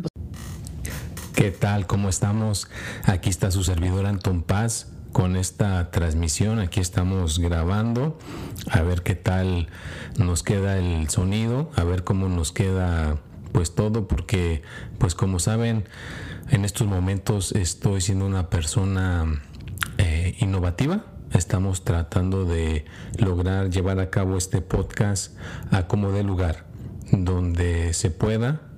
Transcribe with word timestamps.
Pues, 0.00 0.10
¿Qué 1.34 1.50
tal? 1.50 1.86
¿Cómo 1.86 2.08
estamos? 2.08 2.68
Aquí 3.04 3.28
está 3.28 3.50
su 3.50 3.62
servidor 3.62 4.06
Anton 4.06 4.42
Paz 4.42 4.90
con 5.12 5.36
esta 5.36 5.90
transmisión. 5.90 6.60
Aquí 6.60 6.80
estamos 6.80 7.40
grabando. 7.40 8.18
A 8.70 8.80
ver 8.80 9.02
qué 9.02 9.16
tal 9.16 9.68
nos 10.16 10.42
queda 10.42 10.78
el 10.78 11.10
sonido. 11.10 11.70
A 11.76 11.84
ver 11.84 12.04
cómo 12.04 12.30
nos 12.30 12.52
queda 12.52 13.18
pues 13.52 13.74
todo. 13.74 14.08
Porque 14.08 14.62
pues 14.96 15.14
como 15.14 15.38
saben, 15.40 15.84
en 16.48 16.64
estos 16.64 16.86
momentos 16.86 17.52
estoy 17.52 18.00
siendo 18.00 18.24
una 18.24 18.48
persona 18.48 19.42
eh, 19.98 20.36
innovativa. 20.40 21.04
Estamos 21.32 21.84
tratando 21.84 22.46
de 22.46 22.86
lograr 23.18 23.68
llevar 23.68 24.00
a 24.00 24.08
cabo 24.08 24.38
este 24.38 24.62
podcast 24.62 25.36
a 25.70 25.86
como 25.86 26.12
de 26.12 26.22
lugar, 26.22 26.64
donde 27.10 27.92
se 27.92 28.10
pueda 28.10 28.71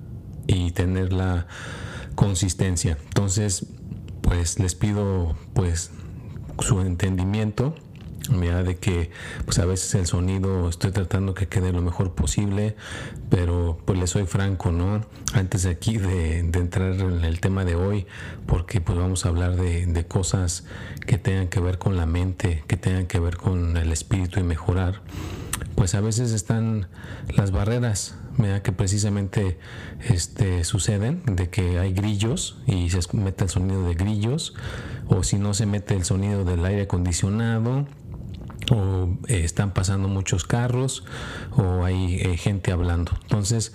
y 0.47 0.71
tener 0.71 1.13
la 1.13 1.47
consistencia. 2.15 2.97
Entonces, 3.07 3.67
pues 4.21 4.59
les 4.59 4.75
pido 4.75 5.35
pues 5.53 5.91
su 6.59 6.81
entendimiento 6.81 7.75
mira 8.29 8.63
de 8.63 8.77
que 8.77 9.11
pues 9.45 9.59
a 9.59 9.65
veces 9.65 9.93
el 9.95 10.07
sonido 10.07 10.69
estoy 10.69 10.91
tratando 10.91 11.33
que 11.33 11.47
quede 11.47 11.71
lo 11.71 11.81
mejor 11.81 12.13
posible 12.13 12.75
pero 13.29 13.77
pues 13.85 13.99
le 13.99 14.07
soy 14.07 14.25
franco 14.25 14.71
no 14.71 15.05
antes 15.33 15.63
de 15.63 15.69
aquí 15.69 15.97
de, 15.97 16.39
entrar 16.39 16.93
en 16.93 17.23
el 17.23 17.39
tema 17.39 17.65
de 17.65 17.75
hoy 17.75 18.07
porque 18.45 18.81
pues 18.81 18.97
vamos 18.97 19.25
a 19.25 19.29
hablar 19.29 19.55
de, 19.55 20.05
cosas 20.07 20.65
que 21.05 21.17
tengan 21.17 21.47
que 21.47 21.59
ver 21.59 21.77
con 21.77 21.97
la 21.97 22.05
mente 22.05 22.63
que 22.67 22.77
tengan 22.77 23.07
que 23.07 23.19
ver 23.19 23.37
con 23.37 23.77
el 23.77 23.91
espíritu 23.91 24.39
y 24.39 24.43
mejorar 24.43 25.01
pues 25.75 25.95
a 25.95 26.01
veces 26.01 26.31
están 26.31 26.87
las 27.35 27.51
barreras 27.51 28.15
que 28.63 28.71
precisamente 28.71 29.57
este, 30.09 30.63
suceden, 30.63 31.23
de 31.25 31.49
que 31.49 31.79
hay 31.79 31.93
grillos 31.93 32.57
y 32.67 32.89
se 32.89 32.99
mete 33.13 33.45
el 33.45 33.49
sonido 33.49 33.87
de 33.87 33.93
grillos, 33.93 34.53
o 35.07 35.23
si 35.23 35.37
no 35.37 35.53
se 35.53 35.65
mete 35.65 35.95
el 35.95 36.03
sonido 36.03 36.43
del 36.43 36.65
aire 36.65 36.83
acondicionado, 36.83 37.85
o 38.71 39.09
eh, 39.27 39.41
están 39.43 39.73
pasando 39.73 40.07
muchos 40.07 40.43
carros, 40.43 41.05
o 41.55 41.85
hay 41.85 42.15
eh, 42.15 42.37
gente 42.37 42.71
hablando. 42.71 43.13
Entonces, 43.21 43.73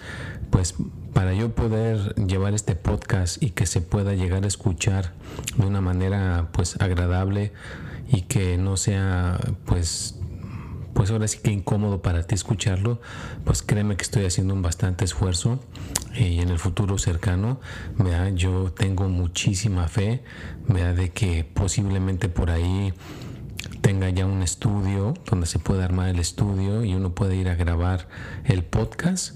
pues 0.51 0.75
para 1.15 1.33
yo 1.33 1.55
poder 1.55 2.15
llevar 2.17 2.55
este 2.55 2.77
podcast 2.77 3.43
y 3.43 3.51
que 3.51 3.67
se 3.67 3.81
pueda 3.81 4.15
llegar 4.15 4.45
a 4.45 4.47
escuchar 4.47 5.13
de 5.57 5.67
una 5.67 5.81
manera 5.81 6.49
pues 6.53 6.81
agradable 6.81 7.53
y 8.09 8.23
que 8.23 8.59
no 8.59 8.77
sea 8.77 9.41
pues 9.65 10.20
pues 10.95 11.11
ahora 11.11 11.29
sí 11.29 11.39
que 11.43 11.51
incómodo 11.51 12.03
para 12.03 12.23
ti 12.27 12.35
escucharlo, 12.35 13.01
pues 13.45 13.63
créeme 13.63 13.97
que 13.97 14.03
estoy 14.03 14.25
haciendo 14.25 14.55
un 14.55 14.63
bastante 14.63 15.05
esfuerzo 15.05 15.61
y 16.15 16.41
en 16.41 16.49
el 16.49 16.59
futuro 16.59 16.99
cercano, 16.99 17.61
yo 18.35 18.73
tengo 18.73 19.09
muchísima 19.09 19.89
fe 19.89 20.23
de 20.67 21.11
que 21.11 21.45
posiblemente 21.45 22.29
por 22.29 22.51
ahí 22.51 22.93
tenga 23.81 24.11
ya 24.11 24.27
un 24.27 24.43
estudio 24.43 25.15
donde 25.29 25.47
se 25.47 25.59
pueda 25.59 25.85
armar 25.85 26.09
el 26.09 26.19
estudio 26.19 26.85
y 26.85 26.95
uno 26.95 27.15
puede 27.15 27.37
ir 27.37 27.49
a 27.49 27.55
grabar 27.55 28.09
el 28.45 28.65
podcast 28.65 29.35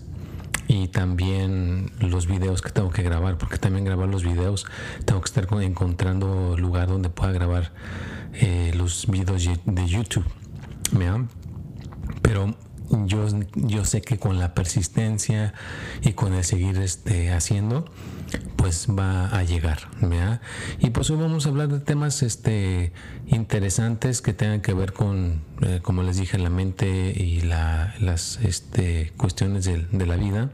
y 0.67 0.89
también 0.89 1.91
los 2.01 2.27
videos 2.27 2.63
que 2.63 2.71
tengo 2.71 2.91
que 2.91 3.03
grabar, 3.03 3.39
porque 3.39 3.59
también 3.59 3.85
grabar 3.85 4.09
los 4.09 4.25
videos 4.25 4.67
tengo 5.05 5.21
que 5.21 5.27
estar 5.27 5.47
encontrando 5.63 6.57
lugar 6.57 6.89
donde 6.89 7.11
pueda 7.11 7.33
grabar 7.33 7.73
eh, 8.33 8.73
los 8.75 9.07
videos 9.07 9.49
de 9.65 9.87
YouTube. 9.87 10.25
Pero 12.25 12.55
yo, 13.07 13.27
yo 13.55 13.85
sé 13.85 14.01
que 14.01 14.19
con 14.19 14.39
la 14.39 14.55
persistencia 14.55 15.53
y 16.01 16.15
con 16.15 16.33
el 16.33 16.43
seguir 16.43 16.79
este, 16.79 17.33
haciendo, 17.33 17.85
pues 18.57 18.89
va 18.89 19.29
a 19.29 19.43
llegar. 19.43 19.91
Y 20.81 20.89
pues 20.89 21.11
hoy 21.11 21.19
vamos 21.19 21.45
a 21.45 21.51
hablar 21.51 21.69
de 21.69 21.81
temas 21.81 22.23
este, 22.23 22.93
interesantes 23.27 24.23
que 24.23 24.33
tengan 24.33 24.63
que 24.63 24.73
ver 24.73 24.95
con, 24.95 25.43
eh, 25.61 25.81
como 25.83 26.03
les 26.03 26.17
dije, 26.17 26.39
la 26.39 26.49
mente 26.49 27.13
y 27.15 27.43
las 27.43 28.39
este, 28.43 29.13
cuestiones 29.19 29.67
de, 29.67 29.87
de 29.93 30.07
la 30.07 30.17
vida 30.17 30.51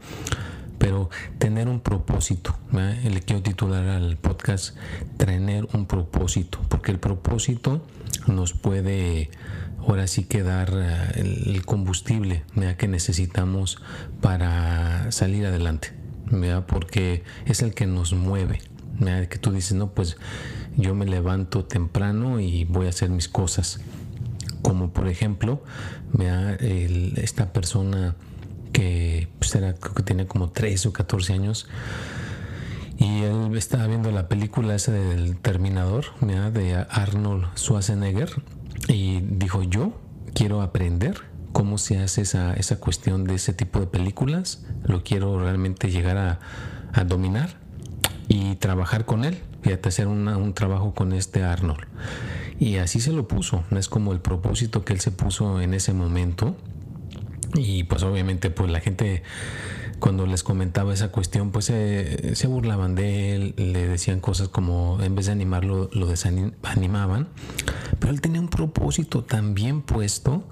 pero 0.77 1.11
tener 1.37 1.69
un 1.69 1.79
propósito. 1.79 2.55
Le 2.71 3.21
quiero 3.21 3.43
titular 3.43 3.87
al 3.87 4.17
podcast 4.17 4.75
Tener 5.17 5.67
un 5.73 5.85
propósito, 5.85 6.59
porque 6.69 6.91
el 6.91 6.97
propósito 6.97 7.85
nos 8.25 8.53
puede 8.53 9.29
ahora 9.87 10.07
sí 10.07 10.23
que 10.23 10.43
dar 10.43 10.71
eh, 10.73 11.21
el, 11.21 11.65
combustible 11.65 12.43
que 12.77 12.87
necesitamos 12.87 13.77
para 14.21 15.11
salir 15.11 15.45
adelante, 15.45 15.93
porque 16.67 17.23
es 17.45 17.61
el 17.61 17.73
que 17.73 17.87
nos 17.87 18.13
mueve. 18.13 18.59
que 19.29 19.37
tú 19.39 19.51
dices, 19.51 19.73
no, 19.73 19.91
pues 19.91 20.17
yo 20.77 20.95
me 20.95 21.05
levanto 21.05 21.65
temprano 21.65 22.39
y 22.39 22.65
voy 22.65 22.85
a 22.85 22.89
hacer 22.89 23.09
mis 23.09 23.27
cosas. 23.27 23.79
Como 24.61 24.91
por 24.91 25.07
ejemplo, 25.07 25.63
esta 27.17 27.51
persona 27.51 28.15
que 28.71 29.27
pues 29.39 29.55
era, 29.55 29.73
que 29.73 30.27
como 30.27 30.49
13 30.49 30.89
o 30.89 30.93
14 30.93 31.33
años, 31.33 31.67
y 32.97 33.23
él 33.23 33.57
estaba 33.57 33.87
viendo 33.87 34.11
la 34.11 34.27
película 34.27 34.75
esa 34.75 34.91
del 34.91 35.35
Terminador, 35.37 36.05
de 36.21 36.85
Arnold 36.87 37.47
Schwarzenegger, 37.57 38.29
dijo, 39.31 39.63
yo 39.63 39.93
quiero 40.33 40.61
aprender 40.61 41.15
cómo 41.53 41.77
se 41.77 41.99
hace 41.99 42.21
esa, 42.21 42.53
esa 42.53 42.79
cuestión 42.79 43.23
de 43.23 43.35
ese 43.35 43.53
tipo 43.53 43.79
de 43.79 43.87
películas, 43.87 44.65
lo 44.85 45.03
quiero 45.03 45.39
realmente 45.39 45.89
llegar 45.89 46.17
a, 46.17 46.39
dominar 47.05 47.55
y 48.27 48.55
trabajar 48.55 49.05
con 49.05 49.23
él, 49.23 49.39
y 49.63 49.71
hacer 49.71 50.07
un 50.07 50.53
trabajo 50.53 50.93
con 50.93 51.13
este 51.13 51.43
Arnold. 51.43 51.85
Y 52.59 52.77
así 52.77 52.99
se 52.99 53.11
lo 53.11 53.27
puso, 53.27 53.63
es 53.71 53.87
como 53.87 54.13
el 54.13 54.19
propósito 54.19 54.85
que 54.85 54.93
él 54.93 54.99
se 54.99 55.11
puso 55.11 55.61
en 55.61 55.73
ese 55.73 55.93
momento. 55.93 56.55
Y 57.55 57.85
pues 57.85 58.03
obviamente 58.03 58.51
pues 58.51 58.71
la 58.71 58.79
gente 58.81 59.23
cuando 60.01 60.25
les 60.25 60.41
comentaba 60.41 60.93
esa 60.93 61.09
cuestión, 61.09 61.51
pues 61.51 61.65
se 61.65 62.47
burlaban 62.47 62.95
de 62.95 63.35
él, 63.35 63.53
le 63.55 63.87
decían 63.87 64.19
cosas 64.19 64.49
como, 64.49 64.97
en 65.01 65.15
vez 65.15 65.27
de 65.27 65.31
animarlo, 65.31 65.89
lo 65.93 66.07
desanimaban. 66.07 67.29
Pero 67.99 68.11
él 68.11 68.19
tenía 68.19 68.41
un 68.41 68.49
propósito 68.49 69.23
tan 69.23 69.53
bien 69.53 69.83
puesto 69.83 70.49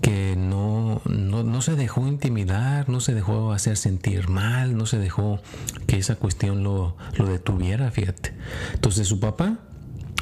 que 0.00 0.36
no, 0.36 1.02
no, 1.06 1.60
se 1.60 1.74
dejó 1.74 2.06
intimidar, 2.06 2.88
no 2.88 3.00
se 3.00 3.14
dejó 3.14 3.52
hacer 3.52 3.76
sentir 3.76 4.28
mal, 4.28 4.76
no 4.76 4.86
se 4.86 4.98
dejó 4.98 5.40
que 5.88 5.98
esa 5.98 6.14
cuestión 6.14 6.62
lo, 6.62 6.96
lo 7.16 7.26
detuviera, 7.26 7.90
fíjate. 7.90 8.32
Entonces 8.74 9.08
su 9.08 9.18
papá 9.18 9.58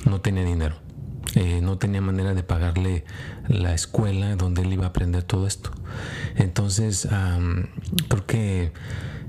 no 0.06 0.22
tenía 0.22 0.44
dinero. 0.44 0.85
Eh, 1.36 1.60
no 1.60 1.76
tenía 1.76 2.00
manera 2.00 2.32
de 2.32 2.42
pagarle 2.42 3.04
la 3.46 3.74
escuela 3.74 4.36
donde 4.36 4.62
él 4.62 4.72
iba 4.72 4.86
a 4.86 4.88
aprender 4.88 5.22
todo 5.22 5.46
esto. 5.46 5.70
Entonces, 6.34 7.06
creo 8.08 8.26
que 8.26 8.72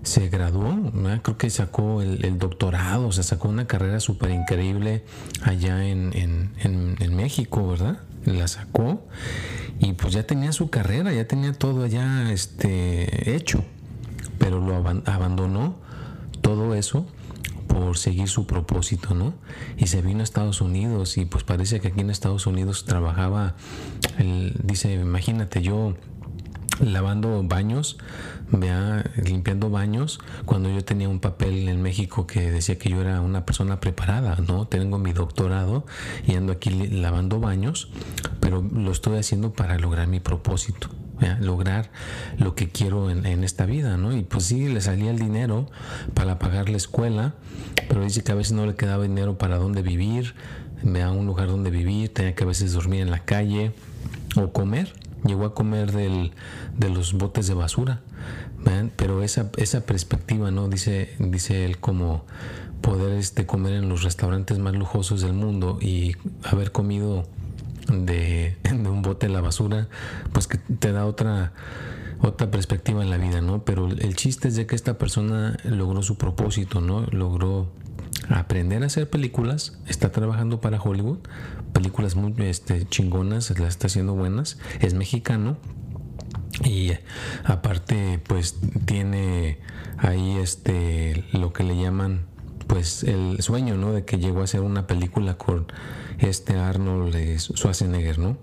se 0.04 0.30
graduó, 0.30 0.74
creo 1.22 1.38
que 1.38 1.50
sacó 1.50 2.02
el, 2.02 2.40
doctorado, 2.40 3.08
o 3.08 3.12
sea, 3.12 3.24
sacó 3.24 3.50
una 3.50 3.68
carrera 3.68 4.00
súper 4.00 4.32
increíble 4.32 5.04
allá 5.44 5.86
en, 5.86 6.12
en, 6.14 7.16
México, 7.16 7.68
¿verdad? 7.68 8.00
La 8.24 8.48
sacó 8.48 9.06
y 9.80 9.92
pues 9.94 10.14
ya 10.14 10.24
tenía 10.24 10.54
su 10.54 10.70
carrera, 10.70 11.12
ya 11.12 11.28
tenía 11.28 11.52
todo 11.52 11.84
allá 11.84 12.32
este, 12.32 13.36
hecho, 13.36 13.66
pero 14.40 14.62
lo 14.62 14.78
abandonó 14.78 15.76
todo 16.42 16.74
eso 16.74 17.06
por 17.68 17.98
seguir 17.98 18.28
su 18.28 18.48
propósito, 18.48 19.14
¿no? 19.14 19.34
Y 19.78 19.88
se 19.88 20.02
vino 20.02 20.22
a 20.22 20.24
Estados 20.24 20.62
Unidos 20.62 21.18
y 21.18 21.26
pues 21.26 21.44
parece 21.44 21.80
que 21.80 21.90
aquí 21.90 22.02
en 22.02 22.10
Estados 22.10 22.48
Unidos 22.48 22.86
trabajaba, 22.86 23.56
dice, 24.64 24.94
imagínate 24.94 25.62
yo 25.62 25.96
lavando 26.80 27.42
baños, 27.44 27.98
vea, 28.52 29.04
limpiando 29.24 29.70
baños, 29.70 30.20
cuando 30.46 30.70
yo 30.70 30.84
tenía 30.84 31.10
un 31.10 31.20
papel 31.20 31.68
en 31.70 31.82
México 31.82 32.28
que 32.28 32.52
decía 32.52 32.78
que 32.78 32.90
yo 32.90 33.02
era 33.02 33.22
una 33.22 33.46
persona 33.46 33.80
preparada, 33.80 34.38
¿no? 34.48 34.68
Tengo 34.68 34.98
mi 34.98 35.14
doctorado 35.14 35.86
y 36.26 36.36
ando 36.36 36.54
aquí 36.54 36.70
lavando 36.70 37.40
baños, 37.40 37.90
pero 38.40 38.62
lo 38.62 38.92
estoy 38.92 39.18
haciendo 39.18 39.54
para 39.54 39.78
lograr 39.78 40.08
mi 40.08 40.20
propósito. 40.20 40.90
Lograr 41.40 41.90
lo 42.38 42.56
que 42.56 42.70
quiero 42.70 43.10
en, 43.10 43.44
esta 43.44 43.66
vida, 43.66 43.98
¿no? 43.98 44.16
Y 44.16 44.24
pues 44.24 44.46
sí, 44.46 44.68
le 44.68 44.82
salía 44.82 45.12
el 45.12 45.20
dinero 45.20 45.68
para 46.14 46.40
pagar 46.40 46.70
la 46.70 46.78
escuela, 46.78 47.34
pero 47.88 48.04
dice 48.04 48.24
que 48.24 48.32
a 48.32 48.36
veces 48.36 48.54
no 48.54 48.66
le 48.66 48.76
quedaba 48.76 49.04
dinero 49.04 49.38
para 49.38 49.58
dónde 49.58 49.82
vivir, 49.82 50.36
me 50.84 51.00
da 51.00 51.12
un 51.12 51.26
lugar 51.26 51.48
donde 51.48 51.72
vivir, 51.72 52.14
tenía 52.14 52.36
que 52.36 52.44
a 52.44 52.48
veces 52.48 52.74
dormir 52.74 53.02
en 53.02 53.12
la 53.12 53.20
calle 53.20 53.72
o 54.36 54.52
comer. 54.52 54.94
Llegó 55.26 55.46
a 55.46 55.56
comer 55.56 55.92
del, 55.92 56.32
de 56.78 56.90
los 56.90 57.14
botes 57.14 57.48
de 57.48 57.56
basura. 57.56 58.02
Pero 58.98 59.24
esa, 59.24 59.50
esa 59.58 59.86
perspectiva, 59.86 60.52
¿no? 60.52 60.68
Dice, 60.68 61.16
dice 61.20 61.66
él 61.66 61.78
como 61.80 62.26
poder 62.82 63.18
este, 63.18 63.46
comer 63.46 63.74
en 63.74 63.90
los 63.90 64.04
restaurantes 64.04 64.60
más 64.60 64.74
lujosos 64.76 65.22
del 65.22 65.34
mundo 65.34 65.80
y 65.82 66.16
haber 66.44 66.72
comido 66.72 67.26
de, 67.92 68.58
un 68.72 69.02
bote 69.02 69.28
de 69.28 69.34
la 69.34 69.42
basura, 69.42 69.88
pues 70.34 70.48
que 70.48 70.58
te 70.58 70.92
da 70.92 71.06
otra 71.06 71.54
otra 72.20 72.50
perspectiva 72.50 73.04
en 73.04 73.12
la 73.12 73.18
vida, 73.18 73.42
¿no? 73.42 73.64
Pero 73.64 73.88
el 73.88 74.16
chiste 74.16 74.48
es 74.48 74.56
de 74.56 74.66
que 74.66 74.76
esta 74.76 74.98
persona 74.98 75.56
logró 75.64 76.02
su 76.02 76.18
propósito, 76.18 76.82
¿no? 76.82 77.06
Logró 77.12 77.72
aprender 78.30 78.82
a 78.82 78.88
hacer 78.88 79.08
películas, 79.08 79.78
está 79.88 80.12
trabajando 80.12 80.60
para 80.60 80.82
Hollywood, 80.82 81.20
películas 81.74 82.16
muy 82.16 82.34
este, 82.40 82.88
chingonas, 82.88 83.52
las 83.60 83.70
está 83.70 83.86
haciendo 83.86 84.16
buenas, 84.16 84.58
es 84.80 84.96
mexicano 84.96 85.58
y 86.64 86.94
aparte 87.44 88.20
pues 88.28 88.58
tiene 88.86 89.60
ahí 89.98 90.38
este 90.38 91.24
lo 91.32 91.54
que 91.54 91.64
le 91.64 91.78
llaman 91.78 92.26
pues 92.68 93.04
el 93.04 93.42
sueño, 93.42 93.76
¿no? 93.76 93.94
De 93.94 94.06
que 94.06 94.20
llegó 94.20 94.42
a 94.42 94.44
hacer 94.44 94.62
una 94.62 94.88
película 94.88 95.38
con 95.38 95.68
este 96.20 96.58
Arnold 96.58 97.16
Schwarzenegger, 97.40 98.20
¿no? 98.20 98.38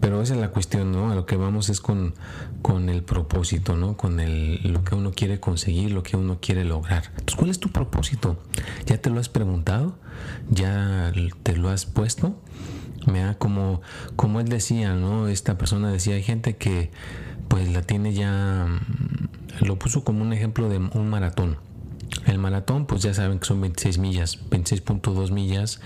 Pero 0.00 0.20
esa 0.22 0.34
es 0.34 0.40
la 0.40 0.48
cuestión, 0.48 0.90
¿no? 0.90 1.10
A 1.10 1.14
lo 1.14 1.26
que 1.26 1.36
vamos 1.36 1.68
es 1.68 1.80
con, 1.80 2.14
con 2.62 2.88
el 2.88 3.02
propósito, 3.02 3.76
¿no? 3.76 3.96
Con 3.96 4.20
el, 4.20 4.60
lo 4.64 4.82
que 4.84 4.94
uno 4.94 5.12
quiere 5.12 5.38
conseguir, 5.38 5.92
lo 5.92 6.02
que 6.02 6.16
uno 6.16 6.38
quiere 6.40 6.64
lograr. 6.64 7.04
Entonces, 7.10 7.36
¿cuál 7.36 7.50
es 7.50 7.60
tu 7.60 7.70
propósito? 7.70 8.42
¿Ya 8.86 8.98
te 8.98 9.10
lo 9.10 9.20
has 9.20 9.28
preguntado? 9.28 9.94
¿Ya 10.50 11.12
te 11.42 11.56
lo 11.56 11.68
has 11.68 11.86
puesto? 11.86 12.34
da 13.06 13.34
Como, 13.34 13.82
como 14.16 14.40
él 14.40 14.48
decía, 14.48 14.94
¿no? 14.94 15.28
Esta 15.28 15.58
persona 15.58 15.90
decía, 15.90 16.14
hay 16.14 16.22
gente 16.22 16.56
que 16.56 16.90
pues 17.48 17.70
la 17.70 17.82
tiene 17.82 18.14
ya, 18.14 18.66
lo 19.60 19.78
puso 19.78 20.04
como 20.04 20.22
un 20.22 20.32
ejemplo 20.32 20.68
de 20.68 20.78
un 20.78 21.10
maratón 21.10 21.58
el 22.26 22.38
maratón, 22.38 22.86
pues 22.86 23.02
ya 23.02 23.14
saben 23.14 23.38
que 23.38 23.46
son 23.46 23.60
26 23.60 23.98
millas, 23.98 24.38
26.2 24.50 25.30
millas 25.30 25.80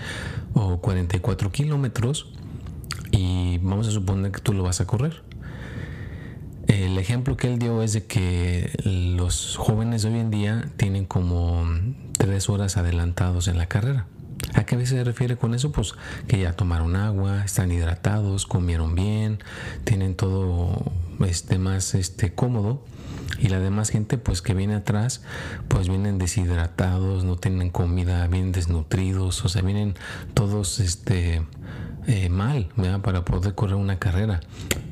o 0.53 0.77
44 0.79 1.51
kilómetros. 1.51 2.31
Y 3.11 3.57
vamos 3.59 3.87
a 3.87 3.91
suponer 3.91 4.31
que 4.31 4.41
tú 4.41 4.53
lo 4.53 4.63
vas 4.63 4.81
a 4.81 4.87
correr. 4.87 5.23
El 6.67 6.97
ejemplo 6.97 7.37
que 7.37 7.47
él 7.47 7.59
dio 7.59 7.81
es 7.81 7.93
de 7.93 8.05
que 8.05 8.71
los 8.83 9.55
jóvenes 9.55 10.01
de 10.01 10.09
hoy 10.09 10.19
en 10.19 10.31
día 10.31 10.69
tienen 10.75 11.05
como 11.05 11.65
tres 12.17 12.49
horas 12.49 12.75
adelantados 12.75 13.47
en 13.47 13.57
la 13.57 13.67
carrera. 13.67 14.05
¿A 14.53 14.65
qué 14.65 14.85
se 14.85 15.03
refiere 15.03 15.37
con 15.37 15.53
eso? 15.53 15.71
Pues 15.71 15.93
que 16.27 16.39
ya 16.39 16.53
tomaron 16.53 16.95
agua, 16.95 17.43
están 17.43 17.71
hidratados, 17.71 18.45
comieron 18.45 18.95
bien, 18.95 19.39
tienen 19.83 20.15
todo 20.15 20.91
este 21.25 21.57
más 21.57 21.95
este 21.95 22.33
cómodo 22.33 22.83
y 23.39 23.49
la 23.49 23.59
demás 23.59 23.89
gente 23.89 24.17
pues 24.17 24.41
que 24.41 24.53
viene 24.53 24.75
atrás 24.75 25.21
pues 25.67 25.89
vienen 25.89 26.17
deshidratados, 26.17 27.23
no 27.23 27.35
tienen 27.35 27.69
comida, 27.69 28.27
vienen 28.27 28.51
desnutridos, 28.51 29.43
o 29.43 29.49
sea, 29.49 29.61
vienen 29.61 29.95
todos 30.33 30.79
este 30.79 31.43
eh, 32.07 32.29
mal 32.29 32.69
para 33.03 33.25
poder 33.25 33.53
correr 33.53 33.75
una 33.75 33.99
carrera. 33.99 34.39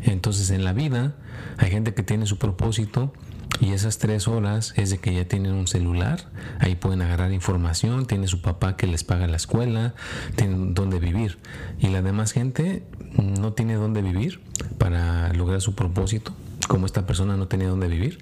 Entonces 0.03 0.49
en 0.49 0.63
la 0.63 0.73
vida 0.73 1.15
hay 1.57 1.71
gente 1.71 1.93
que 1.93 2.03
tiene 2.03 2.25
su 2.25 2.37
propósito 2.37 3.13
y 3.59 3.71
esas 3.71 3.97
tres 3.97 4.27
horas 4.27 4.73
es 4.75 4.89
de 4.89 4.97
que 4.97 5.13
ya 5.13 5.25
tienen 5.25 5.53
un 5.53 5.67
celular, 5.67 6.29
ahí 6.59 6.75
pueden 6.75 7.01
agarrar 7.01 7.31
información, 7.31 8.05
tiene 8.05 8.27
su 8.27 8.41
papá 8.41 8.75
que 8.75 8.87
les 8.87 9.03
paga 9.03 9.27
la 9.27 9.37
escuela, 9.37 9.95
tienen 10.35 10.73
dónde 10.73 10.99
vivir. 10.99 11.37
Y 11.79 11.87
la 11.87 12.01
demás 12.01 12.31
gente 12.31 12.83
no 13.17 13.53
tiene 13.53 13.75
dónde 13.75 14.01
vivir 14.01 14.41
para 14.77 15.31
lograr 15.33 15.61
su 15.61 15.75
propósito 15.75 16.33
como 16.67 16.85
esta 16.85 17.05
persona 17.05 17.37
no 17.37 17.47
tenía 17.47 17.69
dónde 17.69 17.87
vivir, 17.87 18.19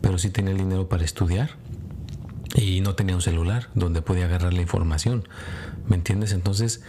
pero 0.00 0.18
sí 0.18 0.30
tenía 0.30 0.52
el 0.52 0.58
dinero 0.58 0.88
para 0.88 1.04
estudiar 1.04 1.50
y 2.54 2.80
no 2.80 2.94
tenía 2.94 3.14
un 3.14 3.22
celular 3.22 3.68
donde 3.74 4.02
podía 4.02 4.26
agarrar 4.26 4.52
la 4.52 4.62
información. 4.62 5.28
¿Me 5.88 5.96
entiendes? 5.96 6.32
Entonces, 6.32 6.82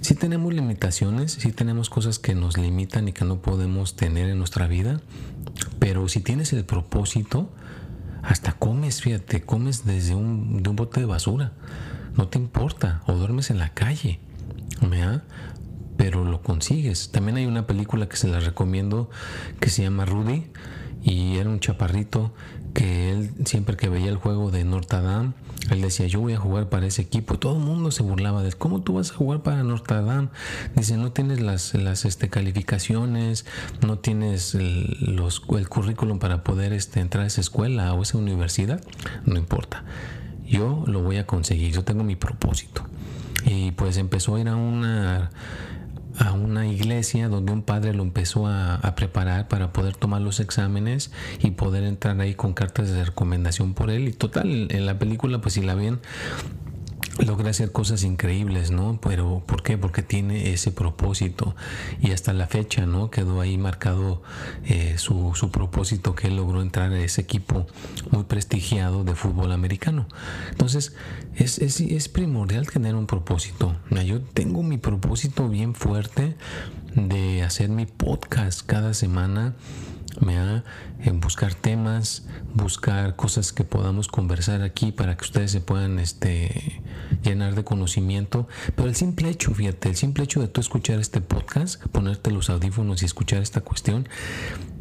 sí 0.00 0.14
tenemos 0.14 0.52
limitaciones, 0.52 1.32
sí 1.32 1.52
tenemos 1.52 1.90
cosas 1.90 2.18
que 2.18 2.34
nos 2.34 2.58
limitan 2.58 3.08
y 3.08 3.12
que 3.12 3.24
no 3.24 3.40
podemos 3.40 3.96
tener 3.96 4.28
en 4.28 4.38
nuestra 4.38 4.66
vida, 4.66 5.00
pero 5.80 6.08
si 6.08 6.20
tienes 6.20 6.52
el 6.52 6.64
propósito, 6.64 7.50
hasta 8.22 8.52
comes, 8.52 9.00
fíjate, 9.00 9.42
comes 9.42 9.84
desde 9.84 10.14
un, 10.14 10.62
de 10.62 10.70
un 10.70 10.76
bote 10.76 11.00
de 11.00 11.06
basura, 11.06 11.54
no 12.16 12.28
te 12.28 12.38
importa, 12.38 13.02
o 13.06 13.14
duermes 13.14 13.50
en 13.50 13.58
la 13.58 13.70
calle, 13.70 14.20
¿me 14.88 15.02
pero 15.96 16.24
lo 16.24 16.40
consigues. 16.40 17.10
También 17.10 17.36
hay 17.36 17.46
una 17.46 17.66
película 17.66 18.08
que 18.08 18.16
se 18.16 18.26
la 18.26 18.40
recomiendo 18.40 19.10
que 19.60 19.68
se 19.68 19.82
llama 19.82 20.06
Rudy 20.06 20.46
y 21.02 21.36
era 21.36 21.50
un 21.50 21.60
chaparrito 21.60 22.32
que 22.72 23.10
él 23.10 23.32
siempre 23.44 23.76
que 23.76 23.90
veía 23.90 24.08
el 24.08 24.16
juego 24.16 24.50
de 24.50 24.64
Notre 24.64 25.02
Dame, 25.02 25.32
él 25.68 25.82
decía 25.82 26.06
yo 26.06 26.20
voy 26.20 26.32
a 26.32 26.38
jugar 26.38 26.68
para 26.68 26.86
ese 26.86 27.02
equipo. 27.02 27.38
Todo 27.38 27.56
el 27.56 27.62
mundo 27.62 27.90
se 27.90 28.02
burlaba 28.02 28.42
de. 28.42 28.52
¿Cómo 28.52 28.80
tú 28.82 28.94
vas 28.94 29.10
a 29.10 29.14
jugar 29.14 29.42
para 29.42 29.62
Notre 29.62 30.02
Dame? 30.02 30.28
Dice 30.74 30.96
no 30.96 31.12
tienes 31.12 31.40
las, 31.40 31.74
las 31.74 32.04
este, 32.04 32.28
calificaciones, 32.28 33.44
no 33.86 33.98
tienes 33.98 34.54
el, 34.54 34.96
los, 35.00 35.42
el 35.56 35.68
currículum 35.68 36.18
para 36.18 36.42
poder 36.42 36.72
este, 36.72 37.00
entrar 37.00 37.24
a 37.24 37.26
esa 37.26 37.40
escuela 37.40 37.92
o 37.92 38.02
esa 38.02 38.18
universidad. 38.18 38.82
No 39.26 39.36
importa. 39.36 39.84
Yo 40.46 40.84
lo 40.86 41.02
voy 41.02 41.18
a 41.18 41.26
conseguir. 41.26 41.72
Yo 41.72 41.84
tengo 41.84 42.02
mi 42.02 42.16
propósito. 42.16 42.82
Y 43.44 43.72
pues 43.72 43.96
empezó 43.96 44.36
a 44.36 44.40
ir 44.40 44.48
a 44.48 44.56
una 44.56 45.30
a 46.18 46.32
una 46.32 46.66
iglesia 46.66 47.28
donde 47.28 47.52
un 47.52 47.62
padre 47.62 47.94
lo 47.94 48.02
empezó 48.02 48.46
a, 48.46 48.80
preparar 48.96 49.48
para 49.48 49.72
poder 49.72 49.96
tomar 49.96 50.20
los 50.20 50.40
exámenes 50.40 51.12
y 51.40 51.52
poder 51.52 51.84
entrar 51.84 52.20
ahí 52.20 52.34
con 52.34 52.52
cartas 52.52 52.90
de 52.90 53.04
recomendación 53.04 53.74
por 53.74 53.90
él. 53.90 54.08
Y 54.08 54.12
total, 54.12 54.68
en 54.70 54.86
la 54.86 54.98
película, 54.98 55.40
pues 55.40 55.54
si 55.54 55.62
la 55.62 55.74
ven, 55.74 56.00
logra 57.26 57.50
hacer 57.50 57.72
cosas 57.72 58.02
increíbles, 58.04 58.70
¿no? 58.70 58.98
Pero 59.02 59.42
¿por 59.46 59.62
qué? 59.62 59.78
Porque 59.78 60.02
tiene 60.02 60.52
ese 60.52 60.72
propósito 60.72 61.54
y 62.00 62.12
hasta 62.12 62.32
la 62.32 62.46
fecha, 62.46 62.86
¿no? 62.86 63.10
Quedó 63.10 63.40
ahí 63.40 63.58
marcado 63.58 64.22
eh, 64.64 64.94
su, 64.98 65.32
su, 65.34 65.50
propósito 65.50 66.14
que 66.14 66.30
logró 66.30 66.62
entrar 66.62 66.92
a 66.92 67.00
ese 67.00 67.20
equipo 67.20 67.66
muy 68.10 68.24
prestigiado 68.24 69.04
de 69.04 69.14
fútbol 69.14 69.52
americano. 69.52 70.06
Entonces, 70.50 70.94
es, 71.34 71.58
es, 71.58 71.80
es 71.80 72.08
primordial 72.08 72.68
tener 72.68 72.94
un 72.94 73.06
propósito. 73.06 73.76
Yo 74.04 74.20
tengo 74.20 74.62
mi 74.62 74.78
propósito 74.78 75.48
bien 75.48 75.74
fuerte 75.74 76.36
de 76.94 77.42
hacer 77.42 77.68
mi 77.68 77.86
podcast 77.86 78.62
cada 78.66 78.94
semana 78.94 79.54
me 80.20 80.38
ha 80.38 80.64
en 81.02 81.20
buscar 81.20 81.54
temas, 81.54 82.24
buscar 82.54 83.16
cosas 83.16 83.52
que 83.52 83.64
podamos 83.64 84.08
conversar 84.08 84.62
aquí 84.62 84.92
para 84.92 85.16
que 85.16 85.24
ustedes 85.24 85.50
se 85.50 85.60
puedan 85.60 85.98
este, 85.98 86.82
llenar 87.22 87.54
de 87.54 87.64
conocimiento. 87.64 88.48
Pero 88.76 88.88
el 88.88 88.94
simple 88.94 89.28
hecho, 89.28 89.54
fíjate, 89.54 89.88
el 89.88 89.96
simple 89.96 90.24
hecho 90.24 90.40
de 90.40 90.48
tú 90.48 90.60
escuchar 90.60 91.00
este 91.00 91.20
podcast, 91.20 91.82
ponerte 91.86 92.30
los 92.30 92.50
audífonos 92.50 93.02
y 93.02 93.06
escuchar 93.06 93.42
esta 93.42 93.60
cuestión, 93.60 94.08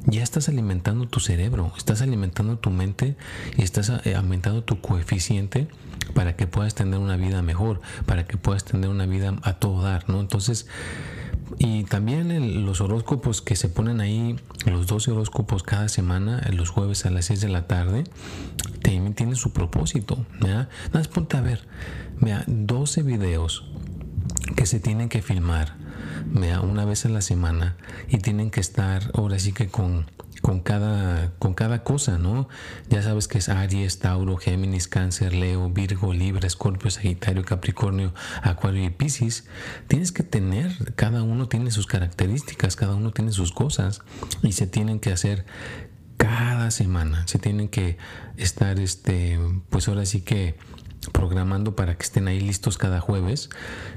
ya 0.06 0.24
estás 0.24 0.50
alimentando 0.50 1.08
tu 1.08 1.20
cerebro, 1.20 1.72
estás 1.78 2.02
alimentando 2.02 2.58
tu 2.58 2.70
mente 2.70 3.16
y 3.58 3.64
estás 3.64 3.92
eh, 4.06 4.16
aumentando 4.16 4.64
tu 4.64 4.82
coeficiente 4.82 5.68
para 6.14 6.36
que 6.36 6.48
puedas 6.48 6.76
tener 6.76 7.00
una 7.00 7.18
vida 7.18 7.42
mejor, 7.42 7.82
para 8.06 8.26
que 8.26 8.38
puedas 8.38 8.66
tener 8.66 8.90
una 8.90 9.06
vida 9.06 9.36
a 9.44 9.54
todo 9.54 9.84
dar, 9.84 10.10
¿no? 10.10 10.20
Entonces, 10.20 10.68
y 11.58 11.84
también 11.84 12.66
los 12.66 12.82
horóscopos 12.82 13.42
que 13.42 13.56
se 13.56 13.70
ponen 13.70 14.02
ahí, 14.02 14.36
los 14.66 14.88
12 14.88 15.12
horóscopos 15.12 15.64
cada 15.64 15.90
semana, 15.90 16.48
los 16.54 16.70
jueves 16.70 17.06
a 17.06 17.10
las 17.10 17.26
6 17.26 17.42
de 17.42 17.50
la 17.50 17.68
tarde, 17.68 18.04
también 18.82 19.14
tienen 19.14 19.36
su 19.36 19.52
propósito. 19.52 20.26
Nada 20.40 20.70
más 20.94 21.08
ponte 21.08 21.38
a 21.38 21.42
ver, 21.42 21.68
vea, 22.20 22.44
12 22.48 23.04
videos 23.04 23.66
que 24.56 24.66
se 24.66 24.80
tienen 24.80 25.10
que 25.10 25.22
filmar 25.22 25.76
vea, 26.26 26.62
una 26.62 26.86
vez 26.86 27.06
a 27.06 27.10
la 27.10 27.22
semana 27.22 27.76
y 28.08 28.18
tienen 28.18 28.52
que 28.52 28.60
estar 28.60 29.12
ahora 29.14 29.40
sí 29.40 29.54
que 29.54 29.68
con 29.68 30.06
con 30.42 30.62
cada, 30.62 31.32
con 31.40 31.54
cada 31.54 31.84
cosa, 31.84 32.18
¿no? 32.18 32.48
Ya 32.90 33.02
sabes 33.02 33.28
que 33.28 33.40
es 33.40 33.50
Aries, 33.50 34.00
Tauro, 34.00 34.38
Géminis, 34.38 34.88
Cáncer, 34.88 35.34
Leo, 35.34 35.70
Virgo, 35.70 36.14
Libra, 36.14 36.48
Escorpio, 36.48 36.90
Sagitario, 36.92 37.44
Capricornio, 37.44 38.14
Acuario 38.42 38.84
y 38.84 38.90
Piscis. 38.90 39.46
Tienes 39.88 40.12
que 40.12 40.24
tener, 40.24 40.94
cada 40.96 41.24
uno 41.24 41.48
tiene 41.48 41.72
sus 41.72 41.88
características, 41.88 42.76
cada 42.76 42.96
uno 42.96 43.12
tiene 43.12 43.32
sus 43.32 43.52
cosas 43.52 44.02
y 44.42 44.54
se 44.54 44.68
tienen 44.68 45.00
que 45.00 45.12
hacer 45.12 45.46
cada 46.18 46.72
semana. 46.72 47.28
Se 47.28 47.40
tienen 47.40 47.70
que 47.70 47.98
estar, 48.38 48.80
este, 48.80 49.40
pues 49.70 49.88
ahora 49.88 50.06
sí 50.06 50.22
que 50.22 50.56
programando 51.12 51.76
para 51.76 51.96
que 51.96 52.04
estén 52.04 52.28
ahí 52.28 52.40
listos 52.40 52.78
cada 52.78 53.00
jueves. 53.00 53.50